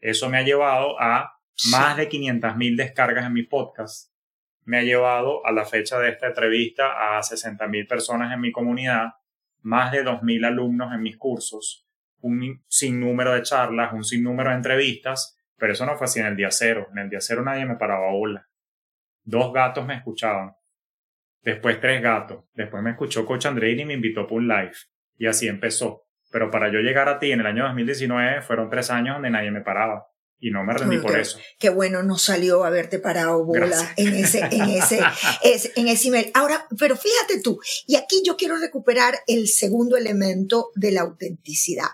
[0.00, 1.34] Eso me ha llevado a
[1.70, 4.10] más de 500 mil descargas en mi podcast.
[4.64, 8.52] Me ha llevado a la fecha de esta entrevista a 60 mil personas en mi
[8.52, 9.14] comunidad,
[9.62, 11.86] más de 2 mil alumnos en mis cursos,
[12.20, 16.36] un sinnúmero de charlas, un sinnúmero de entrevistas, pero eso no fue así en el
[16.36, 16.88] día cero.
[16.90, 18.48] En el día cero nadie me paraba bola.
[19.22, 20.52] Dos gatos me escuchaban.
[21.42, 22.44] Después tres gatos.
[22.54, 24.72] Después me escuchó Coach Andreini y me invitó por un live.
[25.16, 26.06] Y así empezó.
[26.32, 29.50] Pero para yo llegar a ti en el año 2019 fueron tres años donde nadie
[29.50, 30.06] me paraba.
[30.40, 31.38] Y no me rendí por eso.
[31.58, 35.00] Qué bueno no salió haberte parado bola en ese, en ese,
[35.42, 36.30] es- en ese email.
[36.34, 41.88] Ahora, pero fíjate tú, y aquí yo quiero recuperar el segundo elemento de la autenticidad.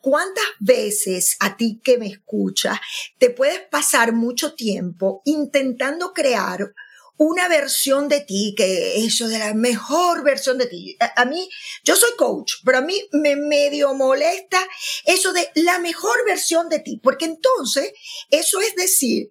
[0.00, 2.78] ¿Cuántas veces a ti que me escuchas
[3.18, 6.72] te puedes pasar mucho tiempo intentando crear
[7.16, 10.96] una versión de ti, que eso de la mejor versión de ti?
[11.16, 11.48] A, mí,
[11.84, 14.66] yo soy coach, pero a mí me medio molesta
[15.04, 17.92] eso de la mejor versión de ti, porque entonces
[18.30, 19.28] eso es decir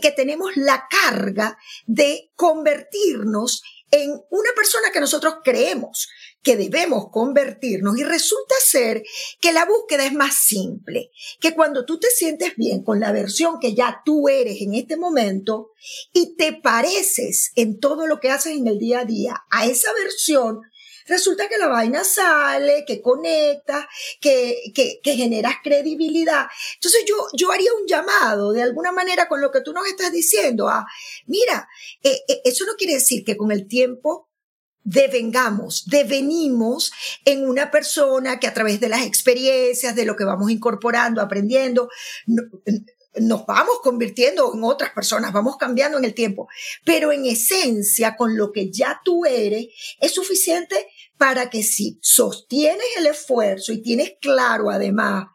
[0.00, 6.08] que tenemos la carga de convertirnos en una persona que nosotros creemos
[6.42, 9.02] que debemos convertirnos y resulta ser
[9.40, 11.10] que la búsqueda es más simple,
[11.40, 14.96] que cuando tú te sientes bien con la versión que ya tú eres en este
[14.96, 15.72] momento
[16.12, 19.92] y te pareces en todo lo que haces en el día a día a esa
[19.94, 20.62] versión,
[21.08, 23.88] resulta que la vaina sale, que conecta,
[24.20, 26.46] que, que, que generas credibilidad.
[26.74, 30.12] Entonces yo, yo haría un llamado de alguna manera con lo que tú nos estás
[30.12, 30.86] diciendo a,
[31.26, 31.68] mira,
[32.02, 34.27] eh, eh, eso no quiere decir que con el tiempo
[34.88, 36.92] devengamos, devenimos
[37.24, 41.88] en una persona que a través de las experiencias, de lo que vamos incorporando, aprendiendo,
[42.26, 42.42] no-
[43.20, 46.48] nos vamos convirtiendo en otras personas, vamos cambiando en el tiempo,
[46.84, 49.66] pero en esencia, con lo que ya tú eres,
[50.00, 50.86] es suficiente
[51.16, 55.26] para que si sostienes el esfuerzo y tienes claro además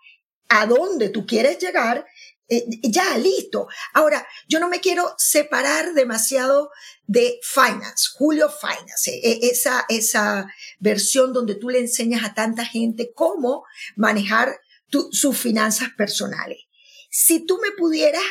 [0.49, 2.05] a dónde tú quieres llegar,
[2.49, 3.67] eh, ya, listo.
[3.93, 6.69] Ahora, yo no me quiero separar demasiado
[7.05, 10.47] de Finance, Julio Finance, eh, eh, esa, esa
[10.79, 13.63] versión donde tú le enseñas a tanta gente cómo
[13.95, 16.59] manejar tu- sus finanzas personales.
[17.09, 18.23] Si tú me pudieras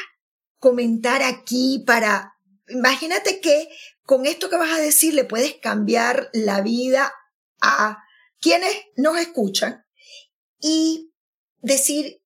[0.58, 2.34] comentar aquí para,
[2.68, 3.68] imagínate que
[4.04, 7.12] con esto que vas a decir le puedes cambiar la vida
[7.60, 7.98] a
[8.40, 9.84] quienes nos escuchan
[10.60, 11.12] y
[11.60, 12.21] decir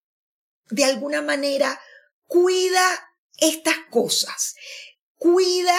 [0.71, 1.81] de alguna manera,
[2.27, 2.85] cuida
[3.39, 4.55] estas cosas,
[5.17, 5.79] cuida,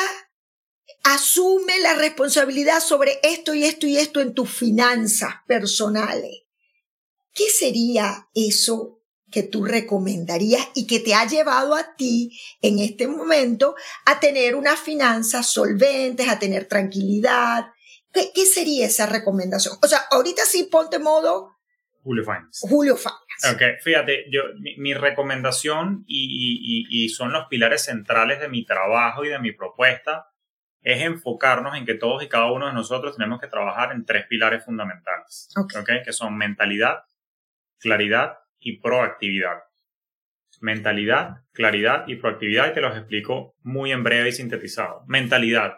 [1.04, 6.44] asume la responsabilidad sobre esto y esto y esto en tus finanzas personales.
[7.34, 13.08] ¿Qué sería eso que tú recomendarías y que te ha llevado a ti en este
[13.08, 13.76] momento
[14.06, 17.68] a tener unas finanzas solventes, a tener tranquilidad
[18.14, 19.78] ¿Qué, ¿Qué, sería esa recomendación?
[19.82, 21.57] O sea, ahorita sí ponte modo
[22.08, 22.66] Julio Finance.
[22.70, 23.54] Julio Finance.
[23.54, 28.66] Ok, fíjate, yo, mi, mi recomendación y, y, y, son los pilares centrales de mi
[28.66, 30.28] trabajo y de mi propuesta
[30.82, 34.26] es enfocarnos en que todos y cada uno de nosotros tenemos que trabajar en tres
[34.28, 35.82] pilares fundamentales, okay.
[35.82, 37.04] okay que son mentalidad,
[37.78, 39.64] claridad y proactividad.
[40.62, 45.04] Mentalidad, claridad y proactividad, y te los explico muy en breve y sintetizado.
[45.08, 45.78] Mentalidad.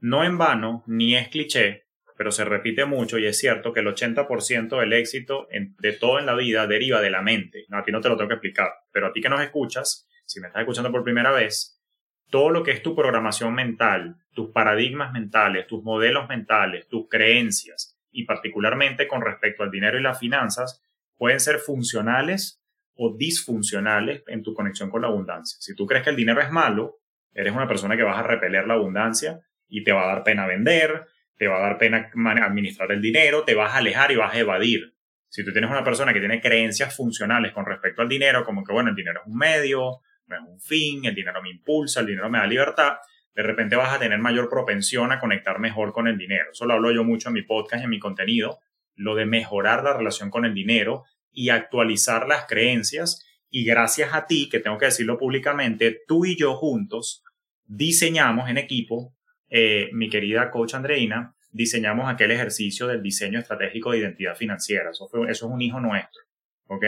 [0.00, 1.81] No en vano, ni es cliché,
[2.22, 6.26] pero se repite mucho y es cierto que el 80% del éxito de todo en
[6.26, 7.66] la vida deriva de la mente.
[7.72, 10.38] A ti no te lo tengo que explicar, pero a ti que nos escuchas, si
[10.38, 11.82] me estás escuchando por primera vez,
[12.30, 17.98] todo lo que es tu programación mental, tus paradigmas mentales, tus modelos mentales, tus creencias
[18.12, 20.80] y particularmente con respecto al dinero y las finanzas,
[21.16, 22.62] pueden ser funcionales
[22.94, 25.56] o disfuncionales en tu conexión con la abundancia.
[25.60, 27.00] Si tú crees que el dinero es malo,
[27.34, 30.46] eres una persona que vas a repeler la abundancia y te va a dar pena
[30.46, 31.08] vender,
[31.42, 32.08] te va a dar pena
[32.44, 34.94] administrar el dinero, te vas a alejar y vas a evadir.
[35.28, 38.72] Si tú tienes una persona que tiene creencias funcionales con respecto al dinero, como que,
[38.72, 42.06] bueno, el dinero es un medio, no es un fin, el dinero me impulsa, el
[42.06, 42.92] dinero me da libertad,
[43.34, 46.52] de repente vas a tener mayor propensión a conectar mejor con el dinero.
[46.52, 48.60] Eso lo hablo yo mucho en mi podcast y en mi contenido,
[48.94, 53.26] lo de mejorar la relación con el dinero y actualizar las creencias.
[53.50, 57.24] Y gracias a ti, que tengo que decirlo públicamente, tú y yo juntos
[57.64, 59.16] diseñamos en equipo,
[59.54, 64.90] eh, mi querida coach Andreina, diseñamos aquel ejercicio del diseño estratégico de identidad financiera.
[64.90, 66.22] Eso, es un hijo nuestro,
[66.68, 66.84] ¿ok?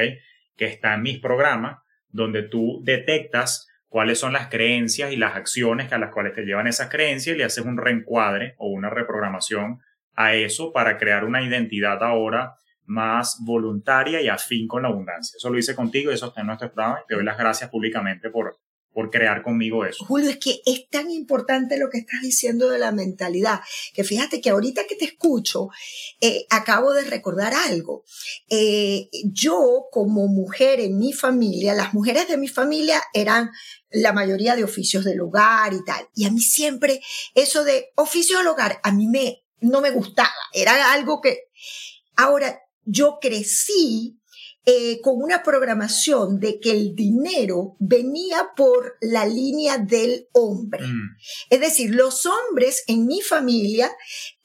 [0.57, 5.93] Que está en mis programas, donde tú detectas cuáles son las creencias y las acciones
[5.93, 9.81] a las cuales te llevan esas creencias y le haces un reencuadre o una reprogramación
[10.15, 12.55] a eso para crear una identidad ahora
[12.87, 15.37] más voluntaria y afín con la abundancia.
[15.37, 17.01] Eso lo hice contigo y eso está en nuestro programa.
[17.07, 18.57] Te doy las gracias públicamente por,
[18.95, 20.05] por crear conmigo eso.
[20.05, 23.61] Julio, es que es tan importante lo que estás diciendo de la mentalidad,
[23.92, 25.68] que fíjate que ahorita que te escucho,
[26.20, 28.05] eh, acabo de recordar algo.
[28.49, 33.51] Eh, yo como mujer en mi familia, las mujeres de mi familia eran
[33.90, 37.01] la mayoría de oficios del hogar y tal, y a mí siempre
[37.34, 41.49] eso de oficio del hogar, a mí me, no me gustaba, era algo que...
[42.16, 44.20] Ahora, yo crecí
[44.67, 50.87] eh, con una programación de que el dinero venía por la línea del hombre.
[50.87, 51.17] Mm.
[51.51, 53.95] Es decir, los hombres en mi familia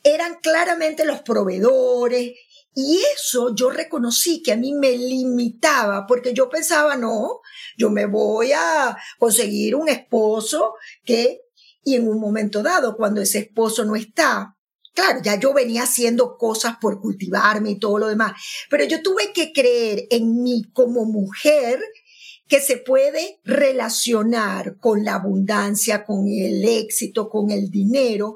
[0.03, 2.33] eran claramente los proveedores
[2.75, 7.39] y eso yo reconocí que a mí me limitaba porque yo pensaba, no,
[7.77, 11.41] yo me voy a conseguir un esposo que,
[11.83, 14.57] y en un momento dado, cuando ese esposo no está,
[14.93, 18.33] Claro, ya yo venía haciendo cosas por cultivarme y todo lo demás,
[18.69, 21.79] pero yo tuve que creer en mí como mujer
[22.47, 28.35] que se puede relacionar con la abundancia, con el éxito, con el dinero,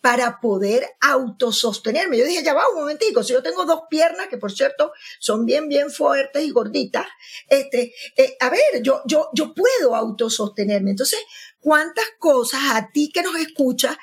[0.00, 2.16] para poder autosostenerme.
[2.16, 5.44] Yo dije, ya va un momentico, si yo tengo dos piernas, que por cierto son
[5.44, 7.06] bien, bien fuertes y gorditas,
[7.48, 10.92] este, eh, a ver, yo, yo, yo puedo autosostenerme.
[10.92, 11.20] Entonces,
[11.60, 13.96] ¿cuántas cosas a ti que nos escuchas,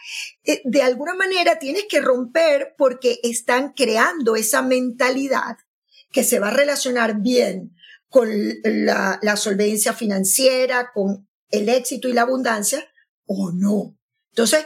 [0.44, 5.58] eh, de alguna manera tienes que romper porque están creando esa mentalidad
[6.12, 7.76] que se va a relacionar bien
[8.10, 8.30] con
[8.64, 12.88] la, solvencia financiera, con el éxito y la abundancia,
[13.26, 13.98] o no?
[14.30, 14.66] Entonces,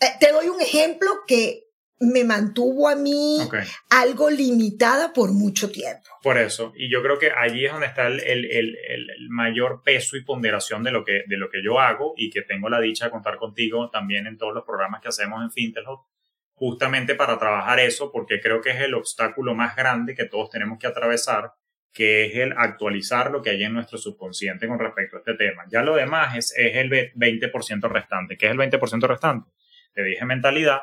[0.00, 1.69] eh, te doy un ejemplo que
[2.00, 3.64] me mantuvo a mí okay.
[3.90, 6.08] algo limitada por mucho tiempo.
[6.22, 9.82] Por eso, y yo creo que allí es donde está el, el, el, el, mayor
[9.84, 12.80] peso y ponderación de lo, que, de lo que yo hago y que tengo la
[12.80, 16.06] dicha de contar contigo también en todos los programas que hacemos en Fintelhop,
[16.54, 20.78] justamente para trabajar eso, porque creo que es el obstáculo más grande que todos tenemos
[20.78, 21.52] que atravesar,
[21.92, 25.64] que es el actualizar lo que hay en nuestro subconsciente con respecto a este tema.
[25.70, 28.38] Ya lo demás es, es el 20% restante.
[28.38, 29.50] ¿Qué es el 20% restante?
[29.92, 30.80] Te dije mentalidad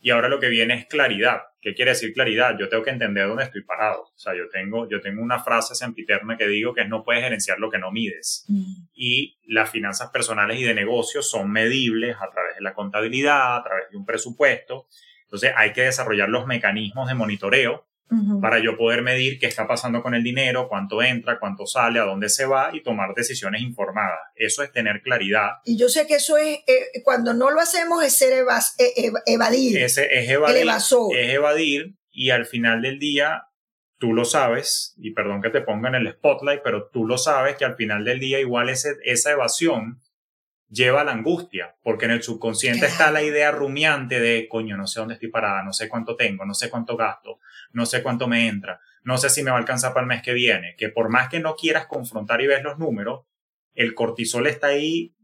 [0.00, 1.42] y ahora lo que viene es claridad.
[1.60, 2.56] ¿Qué quiere decir claridad?
[2.58, 4.02] Yo tengo que entender dónde estoy parado.
[4.02, 7.24] O sea, yo tengo, yo tengo una frase sempiterna que digo que es no puedes
[7.24, 8.44] gerenciar lo que no mides.
[8.48, 8.88] Mm.
[8.94, 13.64] Y las finanzas personales y de negocios son medibles a través de la contabilidad, a
[13.64, 14.86] través de un presupuesto.
[15.24, 18.40] Entonces hay que desarrollar los mecanismos de monitoreo Uh -huh.
[18.40, 22.04] para yo poder medir qué está pasando con el dinero, cuánto entra, cuánto sale, a
[22.04, 24.20] dónde se va y tomar decisiones informadas.
[24.36, 25.54] Eso es tener claridad.
[25.64, 29.10] Y yo sé que eso es, eh, cuando no lo hacemos, es ser evas, eh,
[29.26, 29.78] evadir.
[29.78, 30.56] Ese es evadir.
[30.56, 31.16] El evasor.
[31.16, 33.42] Es evadir y al final del día
[33.98, 37.56] tú lo sabes, y perdón que te ponga en el spotlight, pero tú lo sabes
[37.56, 40.00] que al final del día igual ese, esa evasión
[40.68, 42.92] lleva a la angustia, porque en el subconsciente claro.
[42.92, 46.44] está la idea rumiante de, coño, no sé dónde estoy parada, no sé cuánto tengo,
[46.44, 47.38] no sé cuánto gasto,
[47.72, 50.22] no sé cuánto me entra, no sé si me va a alcanzar para el mes
[50.22, 53.26] que viene, que por más que no quieras confrontar y ves los números,
[53.74, 55.14] el cortisol está ahí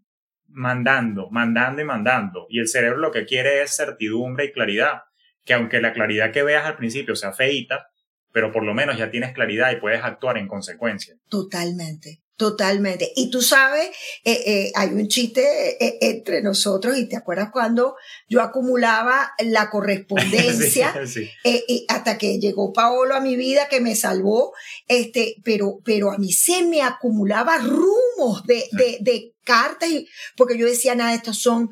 [0.46, 5.02] mandando, mandando y mandando, y el cerebro lo que quiere es certidumbre y claridad.
[5.44, 7.88] que aunque la claridad que veas al principio sea feita,
[8.32, 11.16] pero por lo menos ya tienes claridad y puedes actuar en consecuencia.
[11.28, 12.22] Totalmente.
[12.42, 13.12] Totalmente.
[13.14, 13.86] Y tú sabes,
[14.24, 17.94] eh, eh, hay un chiste eh, entre nosotros y te acuerdas cuando
[18.28, 20.92] yo acumulaba la correspondencia
[21.44, 24.54] y hasta que llegó Paolo a mi vida que me salvó,
[24.88, 30.58] este, pero, pero a mí se me acumulaba rumos de, de, de cartas y, porque
[30.58, 31.70] yo decía, nada, estas son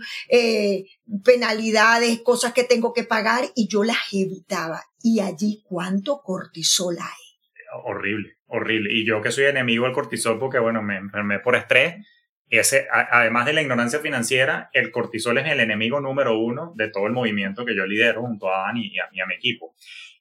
[1.24, 4.84] penalidades, cosas que tengo que pagar y yo las evitaba.
[5.02, 7.40] Y allí, ¿cuánto cortisol hay?
[7.84, 8.92] Horrible horrible.
[8.92, 12.06] Y yo que soy enemigo del cortisol porque, bueno, me enfermé por estrés,
[12.50, 17.06] ese, además de la ignorancia financiera, el cortisol es el enemigo número uno de todo
[17.06, 19.74] el movimiento que yo lidero junto a Dani y a, y a mi equipo.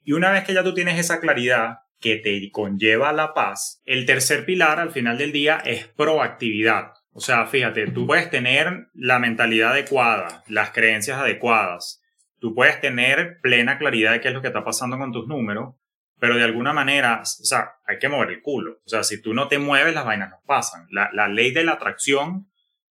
[0.03, 4.05] Y una vez que ya tú tienes esa claridad que te conlleva la paz, el
[4.05, 6.93] tercer pilar al final del día es proactividad.
[7.11, 12.01] O sea, fíjate, tú puedes tener la mentalidad adecuada, las creencias adecuadas,
[12.39, 15.75] tú puedes tener plena claridad de qué es lo que está pasando con tus números,
[16.19, 18.81] pero de alguna manera, o sea, hay que mover el culo.
[18.85, 20.87] O sea, si tú no te mueves, las vainas no pasan.
[20.91, 22.49] La, la ley de la atracción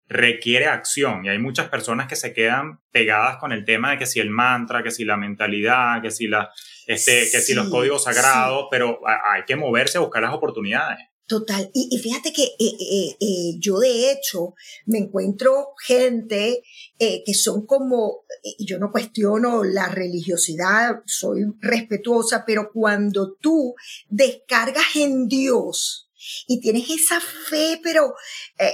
[0.09, 4.07] requiere acción y hay muchas personas que se quedan pegadas con el tema de que
[4.07, 6.51] si el mantra, que si la mentalidad, que si, la,
[6.87, 10.99] este, que si los códigos sagrados, pero hay que moverse a buscar las oportunidades.
[11.29, 11.71] Total.
[11.75, 14.55] Y, fíjate que eh, eh, eh, yo de hecho
[14.87, 16.63] me encuentro gente
[16.99, 18.25] que son como,
[18.59, 23.75] yo no cuestiono la religiosidad, soy respetuosa, pero cuando tú
[24.09, 26.11] descargas en Dios
[26.47, 28.15] y tienes esa fe, pero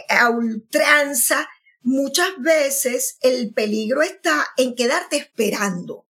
[0.09, 1.49] a ultranza,
[1.83, 6.07] muchas veces el peligro está en quedarte esperando.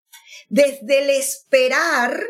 [0.50, 2.22] Desde el esperar,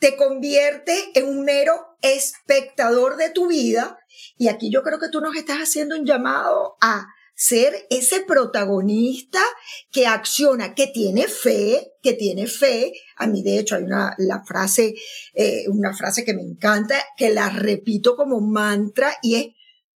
[0.00, 3.98] te convierte en un mero espectador de tu vida.
[4.36, 9.40] Y aquí yo creo que tú nos estás haciendo un llamado a ser ese protagonista
[9.90, 12.92] que acciona, que tiene fe, que tiene fe.
[13.16, 14.94] A mí, de hecho, hay una la frase,
[15.34, 19.46] eh, una frase que me encanta, que la repito como mantra y es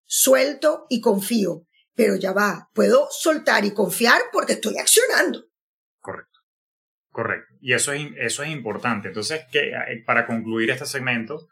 [0.05, 1.66] suelto y confío.
[1.94, 5.47] Pero ya va, puedo soltar y confiar porque estoy accionando.
[7.11, 7.54] Correcto.
[7.61, 9.09] Y eso es, eso es importante.
[9.09, 11.48] Entonces, que, eh, para concluir este segmento,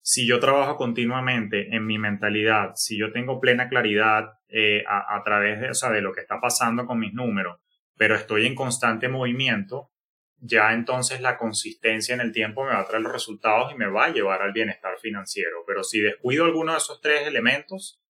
[0.00, 5.60] si yo trabajo continuamente en mi mentalidad, si yo tengo plena claridad eh, a, través
[5.60, 7.60] de, o sea, de lo que está pasando con mis números,
[7.96, 9.92] pero estoy en constante movimiento,
[10.38, 13.86] ya entonces la consistencia en el tiempo me va a traer los resultados y me
[13.86, 15.58] va a llevar al bienestar financiero.
[15.68, 18.02] Pero si descuido alguno de esos tres elementos,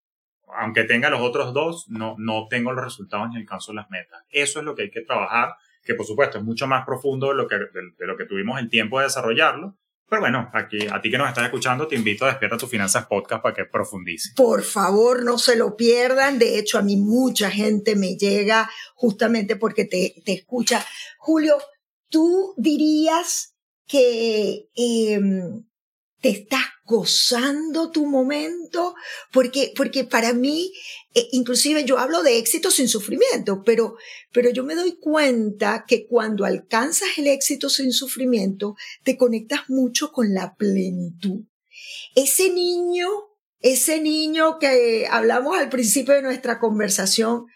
[0.47, 4.23] aunque tenga los otros dos, no, no tengo los resultados ni alcanzo las metas.
[4.29, 5.53] Eso es lo que hay que trabajar
[5.83, 8.69] que por supuesto es mucho más profundo de lo que, de, lo que tuvimos el
[8.69, 9.77] tiempo de desarrollarlo.
[10.09, 13.07] Pero bueno, aquí, a ti que nos estás escuchando, te invito a Despierta tus Finanzas
[13.07, 14.31] Podcast para que profundice.
[14.35, 16.37] Por favor, no se lo pierdan.
[16.37, 20.85] De hecho, a mí mucha gente me llega justamente porque te, te escucha.
[21.17, 21.57] Julio,
[22.09, 23.55] tú dirías
[23.87, 25.65] que em,
[26.23, 28.95] te estás gozando tu momento,
[29.33, 30.71] porque, porque para mí,
[31.13, 33.97] eh, inclusive yo hablo de éxito sin sufrimiento, pero,
[34.31, 40.13] pero yo me doy cuenta que cuando alcanzas el éxito sin sufrimiento, te conectas mucho
[40.13, 41.43] con la plenitud.
[42.15, 43.09] Ese niño,
[43.59, 47.47] ese niño que hablamos al principio de nuestra conversación,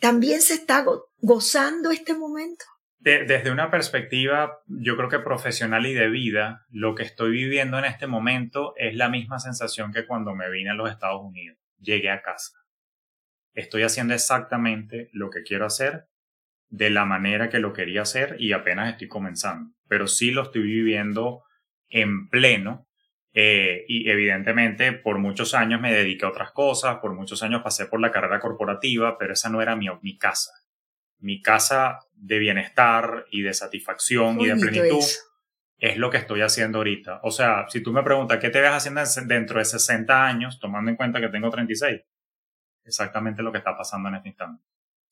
[0.00, 0.86] también se está
[1.20, 2.64] gozando este momento
[3.04, 7.84] desde una perspectiva, yo creo que profesional y de vida, lo que estoy viviendo en
[7.84, 11.58] este momento es la misma sensación que cuando me vine a los Estados Unidos.
[11.78, 12.54] Llegué a casa.
[13.52, 16.08] Estoy haciendo exactamente lo que quiero hacer
[16.70, 19.74] de la manera que lo quería hacer y apenas estoy comenzando.
[19.86, 21.44] Pero sí lo estoy viviendo
[21.90, 22.88] en pleno
[23.34, 27.84] eh, y evidentemente por muchos años me dediqué a otras cosas, por muchos años pasé
[27.84, 30.52] por la carrera corporativa, pero esa no era mi, mi casa
[31.24, 35.04] mi casa de bienestar y de satisfacción y de plenitud
[35.78, 35.96] es.
[35.96, 37.20] lo que estoy haciendo ahorita.
[37.22, 40.90] O sea, si tú me preguntas, ¿qué te ves haciendo dentro de 60 años, tomando
[40.90, 42.00] en cuenta que tengo 36?
[42.84, 44.62] Exactamente lo que está pasando en este instante.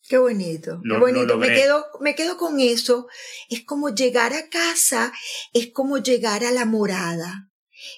[0.08, 1.38] Qué bonito, qué bonito.
[1.38, 3.06] me quedo, me quedo con eso.
[3.48, 5.12] Es como llegar a casa,
[5.52, 7.50] es como llegar a la morada.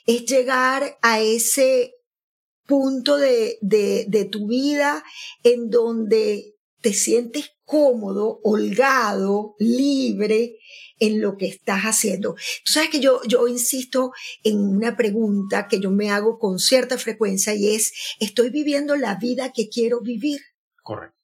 [0.07, 1.95] Es llegar a ese
[2.67, 5.03] punto de, de, de tu vida
[5.43, 6.54] en donde
[6.85, 10.59] te sientes cómodo, holgado, libre
[11.01, 12.35] en lo que estás haciendo.
[12.35, 14.13] Tú sabes que yo, yo insisto
[14.43, 19.15] en una pregunta que yo me hago con cierta frecuencia y es, ¿estoy viviendo la
[19.15, 20.41] vida que quiero vivir?
[20.83, 21.17] Correcto.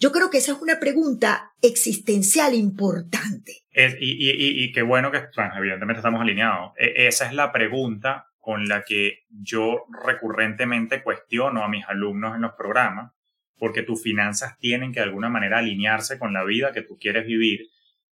[0.00, 3.66] Yo creo que esa es una pregunta existencial importante.
[4.00, 5.18] y, qué bueno que,
[5.58, 6.72] evidentemente estamos alineados.
[6.78, 12.40] E, esa es la pregunta con la que yo recurrentemente cuestiono a mis alumnos en
[12.40, 13.12] los programas
[13.58, 17.26] porque tus finanzas tienen que de alguna manera alinearse con la vida que tú quieres
[17.26, 17.68] vivir.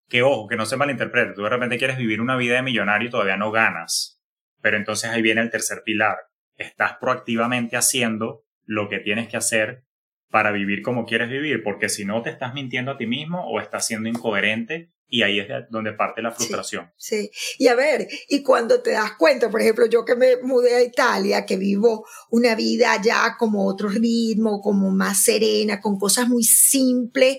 [0.09, 3.09] que ojo, que no se malinterprete, tú de repente quieres vivir una vida de millonario
[3.09, 4.21] y todavía no ganas,
[4.61, 6.19] pero entonces ahí viene el tercer pilar,
[6.57, 9.85] estás proactivamente haciendo lo que tienes que hacer
[10.31, 13.61] para vivir como quieres vivir, porque si no te estás mintiendo a ti mismo o
[13.61, 16.91] estás siendo incoherente y ahí es donde parte la frustración.
[16.97, 20.75] Sí, y a ver, y cuando te das cuenta, por ejemplo, yo que me mudé
[20.75, 26.29] a Italia, que vivo una vida ya como otro ritmo, como más serena, con cosas
[26.29, 27.39] muy simples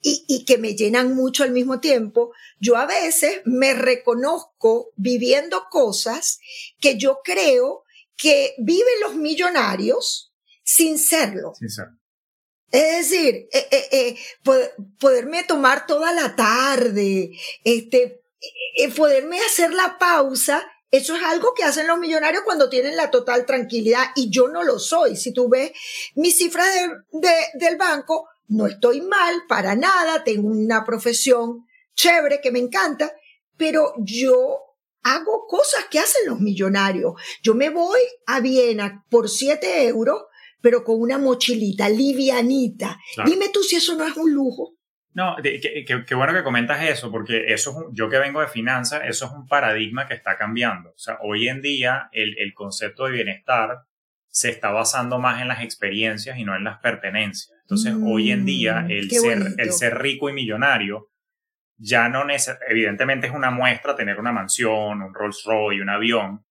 [0.00, 5.64] y, y que me llenan mucho al mismo tiempo, yo a veces me reconozco viviendo
[5.70, 6.38] cosas
[6.80, 7.84] que yo creo
[8.16, 10.32] que viven los millonarios
[10.62, 11.52] sin serlo.
[11.54, 11.99] Sin serlo.
[12.70, 14.16] Es decir, eh, eh, eh,
[14.98, 17.32] poderme tomar toda la tarde,
[17.64, 18.22] este,
[18.96, 23.46] poderme hacer la pausa, eso es algo que hacen los millonarios cuando tienen la total
[23.46, 25.16] tranquilidad y yo no lo soy.
[25.16, 25.72] Si tú ves
[26.14, 26.66] mis cifras
[27.12, 33.14] de, del banco, no estoy mal para nada, tengo una profesión chévere que me encanta,
[33.56, 34.58] pero yo
[35.02, 37.14] hago cosas que hacen los millonarios.
[37.42, 40.24] Yo me voy a Viena por 7 euros
[40.60, 42.98] pero con una mochilita livianita.
[43.24, 44.74] Dime tú si eso no es un lujo.
[45.12, 49.26] No, qué bueno que comentas eso, porque eso es yo que vengo de finanzas, eso
[49.26, 50.90] es un paradigma que está cambiando.
[50.90, 53.80] O sea, hoy en día el, el concepto de bienestar
[54.28, 57.58] se está basando más en las experiencias y no en las pertenencias.
[57.62, 61.08] Entonces, hoy en día mm, el ser, el ser rico y millonario
[61.76, 62.24] ya no
[62.68, 66.44] evidentemente es una muestra tener una mansión, un Rolls Royce, un avión,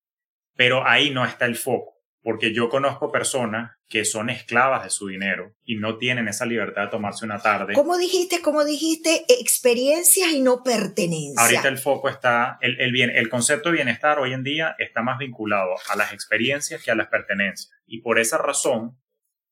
[0.56, 5.08] pero ahí no está el foco porque yo conozco personas que son esclavas de su
[5.08, 7.74] dinero y no tienen esa libertad de tomarse una tarde.
[7.74, 8.42] ¿Cómo dijiste?
[8.42, 9.26] ¿Cómo dijiste?
[9.30, 11.42] Experiencias y no pertenencia.
[11.42, 15.02] Ahorita el foco está, el, el, bien, el concepto de bienestar hoy en día está
[15.02, 17.72] más vinculado a las experiencias que a las pertenencias.
[17.86, 18.98] Y por esa razón,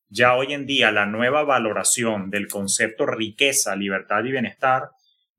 [0.10, 4.92] ya hoy en día la nueva valoración del concepto riqueza, libertad y bienestar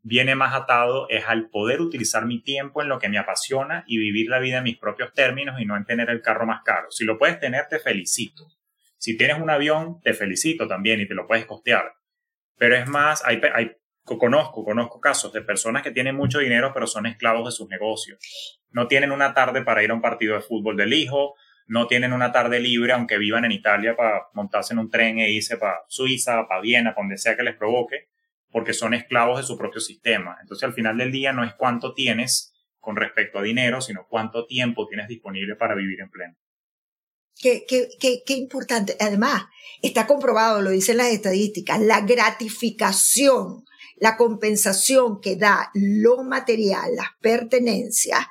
[0.03, 3.99] viene más atado es al poder utilizar mi tiempo en lo que me apasiona y
[3.99, 6.90] vivir la vida en mis propios términos y no en tener el carro más caro.
[6.90, 8.46] Si lo puedes tener, te felicito.
[8.96, 11.94] Si tienes un avión, te felicito también y te lo puedes costear.
[12.57, 13.72] Pero es más, hay, hay,
[14.05, 18.18] conozco, conozco casos de personas que tienen mucho dinero pero son esclavos de sus negocios.
[18.70, 21.34] No tienen una tarde para ir a un partido de fútbol del hijo,
[21.66, 25.30] no tienen una tarde libre aunque vivan en Italia para montarse en un tren e
[25.30, 28.09] irse para Suiza, para Viena, para donde sea que les provoque
[28.51, 30.36] porque son esclavos de su propio sistema.
[30.40, 34.46] Entonces al final del día no es cuánto tienes con respecto a dinero, sino cuánto
[34.46, 36.34] tiempo tienes disponible para vivir en pleno.
[37.40, 38.96] Qué, qué, qué, qué importante.
[38.99, 39.44] Además,
[39.82, 43.64] está comprobado, lo dicen las estadísticas, la gratificación,
[43.96, 48.26] la compensación que da lo material, las pertenencias,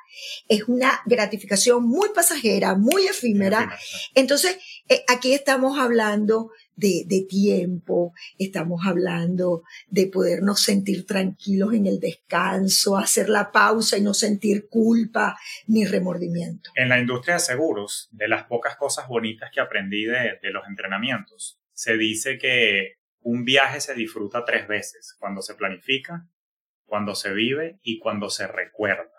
[0.48, 3.78] es una gratificación muy pasajera, muy efímera.
[4.14, 4.58] Entonces,
[4.88, 12.96] eh, aquí estamos hablando de, tiempo, estamos hablando de podernos sentir tranquilos en el descanso,
[12.96, 16.70] hacer la pausa y no sentir culpa ni remordimiento.
[16.74, 20.66] En la industria de seguros, de las pocas cosas bonitas que aprendí de, de los
[20.68, 26.28] entrenamientos, se dice que un viaje se disfruta tres veces, cuando se planifica,
[26.84, 29.12] cuando se vive y cuando se recuerda.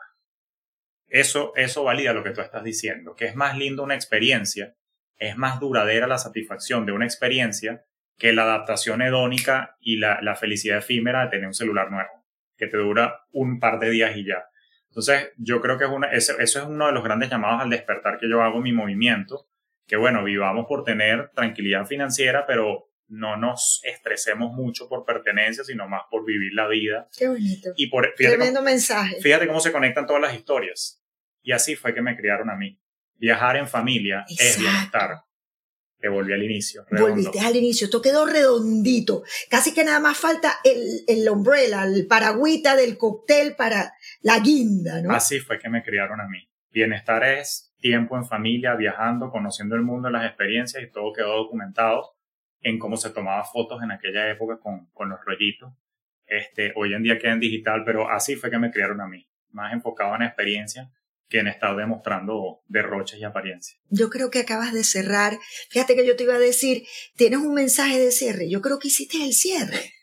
[1.08, 4.76] Eso, eso valida lo que tú estás diciendo, que es más lindo una experiencia
[5.20, 7.86] es más duradera la satisfacción de una experiencia
[8.18, 12.26] que la adaptación hedónica y la, felicidad efímera de tener un celular nuevo,
[12.58, 14.46] que te dura un par de días y ya.
[14.90, 18.18] Entonces, yo creo que es una, eso, es uno de los grandes llamados al despertar
[18.18, 19.48] que yo hago en mi movimiento,
[19.88, 25.88] que bueno, vivamos por tener tranquilidad financiera, pero no nos estresemos mucho por pertenencia, sino
[25.88, 27.08] más por vivir la vida.
[27.18, 27.72] Qué bonito.
[27.76, 29.20] Y por, Tremendo mensaje.
[29.22, 31.02] Fíjate cómo se conectan todas las historias.
[31.42, 32.80] Y así fue que me criaron a mí
[33.20, 35.22] viajar en familia es bienestar.
[36.00, 36.86] Te volví al inicio.
[36.92, 39.24] Volviste al inicio, esto quedó redondito.
[39.50, 43.92] Casi que nada más falta el, el umbrella, el paragüita del cóctel para
[44.22, 45.12] la guinda, ¿no?
[45.12, 46.50] Así fue que me criaron a mí.
[46.72, 52.16] Bienestar es tiempo en familia, viajando, conociendo el mundo, las experiencias y todo quedó documentado
[52.62, 55.74] en cómo se tomaba fotos en aquella época con, con los rollitos.
[56.26, 59.28] Este, hoy en día queda en digital, pero así fue que me criaron a mí,
[59.52, 60.90] más enfocado en experiencia
[61.30, 63.80] que han estado demostrando derroches y apariencias.
[63.90, 65.40] Yo creo que acabas de cerrar.
[65.70, 66.86] Fíjate que yo te iba a decir,
[67.16, 68.50] tienes un mensaje de cierre.
[68.50, 69.94] Yo creo que hiciste el cierre.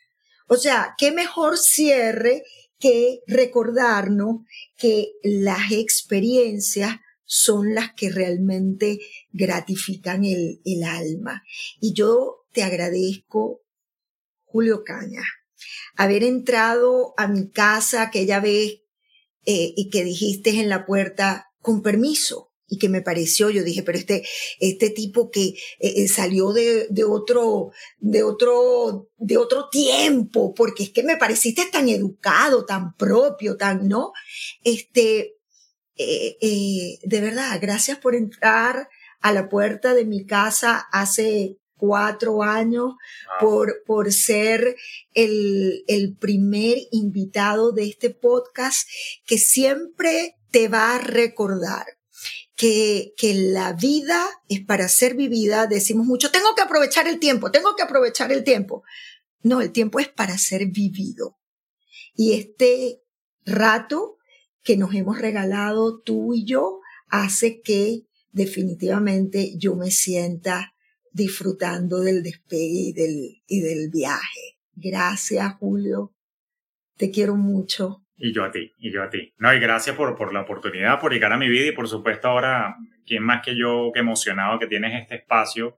[0.47, 2.43] O sea, qué mejor cierre
[2.79, 4.45] que recordarnos
[4.77, 6.95] que las experiencias
[7.25, 8.99] son las que realmente
[9.31, 11.43] gratifican el, el alma.
[11.81, 13.63] Y yo te agradezco,
[14.45, 15.23] Julio Caña,
[15.97, 18.81] haber entrado a mi casa aquella vez
[19.47, 22.51] eh, y que dijiste en la puerta, con permiso.
[22.69, 24.25] y que me pareció, yo dije, pero este,
[24.59, 30.83] este tipo que eh, eh, salió de, de, otro, de otro, de otro tiempo, porque
[30.83, 34.11] es que me pareciste tan educado, tan propio, tan, ¿no?
[34.65, 35.37] Este,
[35.95, 38.89] eh, de verdad, gracias por entrar
[39.21, 42.95] a la puerta de mi casa hace cuatro años,
[43.39, 44.75] por, por ser
[45.13, 48.87] el, el primer invitado de este podcast
[49.25, 51.85] que siempre te va a recordar
[52.55, 55.67] que, que la vida es para ser vivida.
[55.67, 58.83] Decimos mucho, tengo que aprovechar el tiempo, tengo que aprovechar el tiempo.
[59.43, 61.37] No, el tiempo es para ser vivido.
[62.15, 63.01] Y este
[63.45, 64.17] rato
[64.63, 70.73] que nos hemos regalado tú y yo hace que definitivamente yo me sienta
[71.17, 74.59] disfrutando del despegue y del, y del viaje.
[74.75, 76.13] Gracias, Julio.
[76.95, 78.03] Te quiero mucho.
[78.15, 79.33] Y yo a ti, y yo a ti.
[79.37, 82.27] No, y gracias por, por la oportunidad, por llegar a mi vida y por supuesto
[82.27, 82.75] ahora,
[83.05, 85.77] ¿quién más que yo que emocionado que tienes este espacio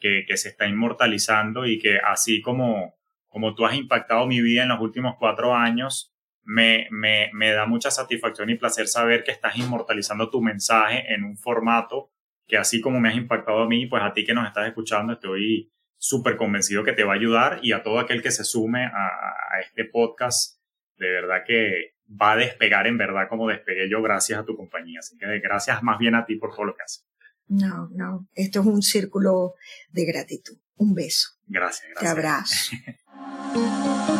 [0.00, 2.96] que, que se está inmortalizando y que así como,
[3.28, 6.12] como tú has impactado mi vida en los últimos cuatro años,
[6.42, 11.24] me, me, me da mucha satisfacción y placer saber que estás inmortalizando tu mensaje en
[11.24, 12.10] un formato
[12.50, 15.14] que así como me has impactado a mí, pues a ti que nos estás escuchando,
[15.14, 18.84] estoy súper convencido que te va a ayudar y a todo aquel que se sume
[18.84, 20.60] a, a este podcast
[20.96, 25.00] de verdad que va a despegar en verdad como despegué yo gracias a tu compañía.
[25.00, 27.06] Así que gracias más bien a ti por todo lo que haces.
[27.48, 29.54] No, no, esto es un círculo
[29.90, 30.56] de gratitud.
[30.76, 31.30] Un beso.
[31.46, 32.00] Gracias, gracias.
[32.00, 34.16] Te abrazo.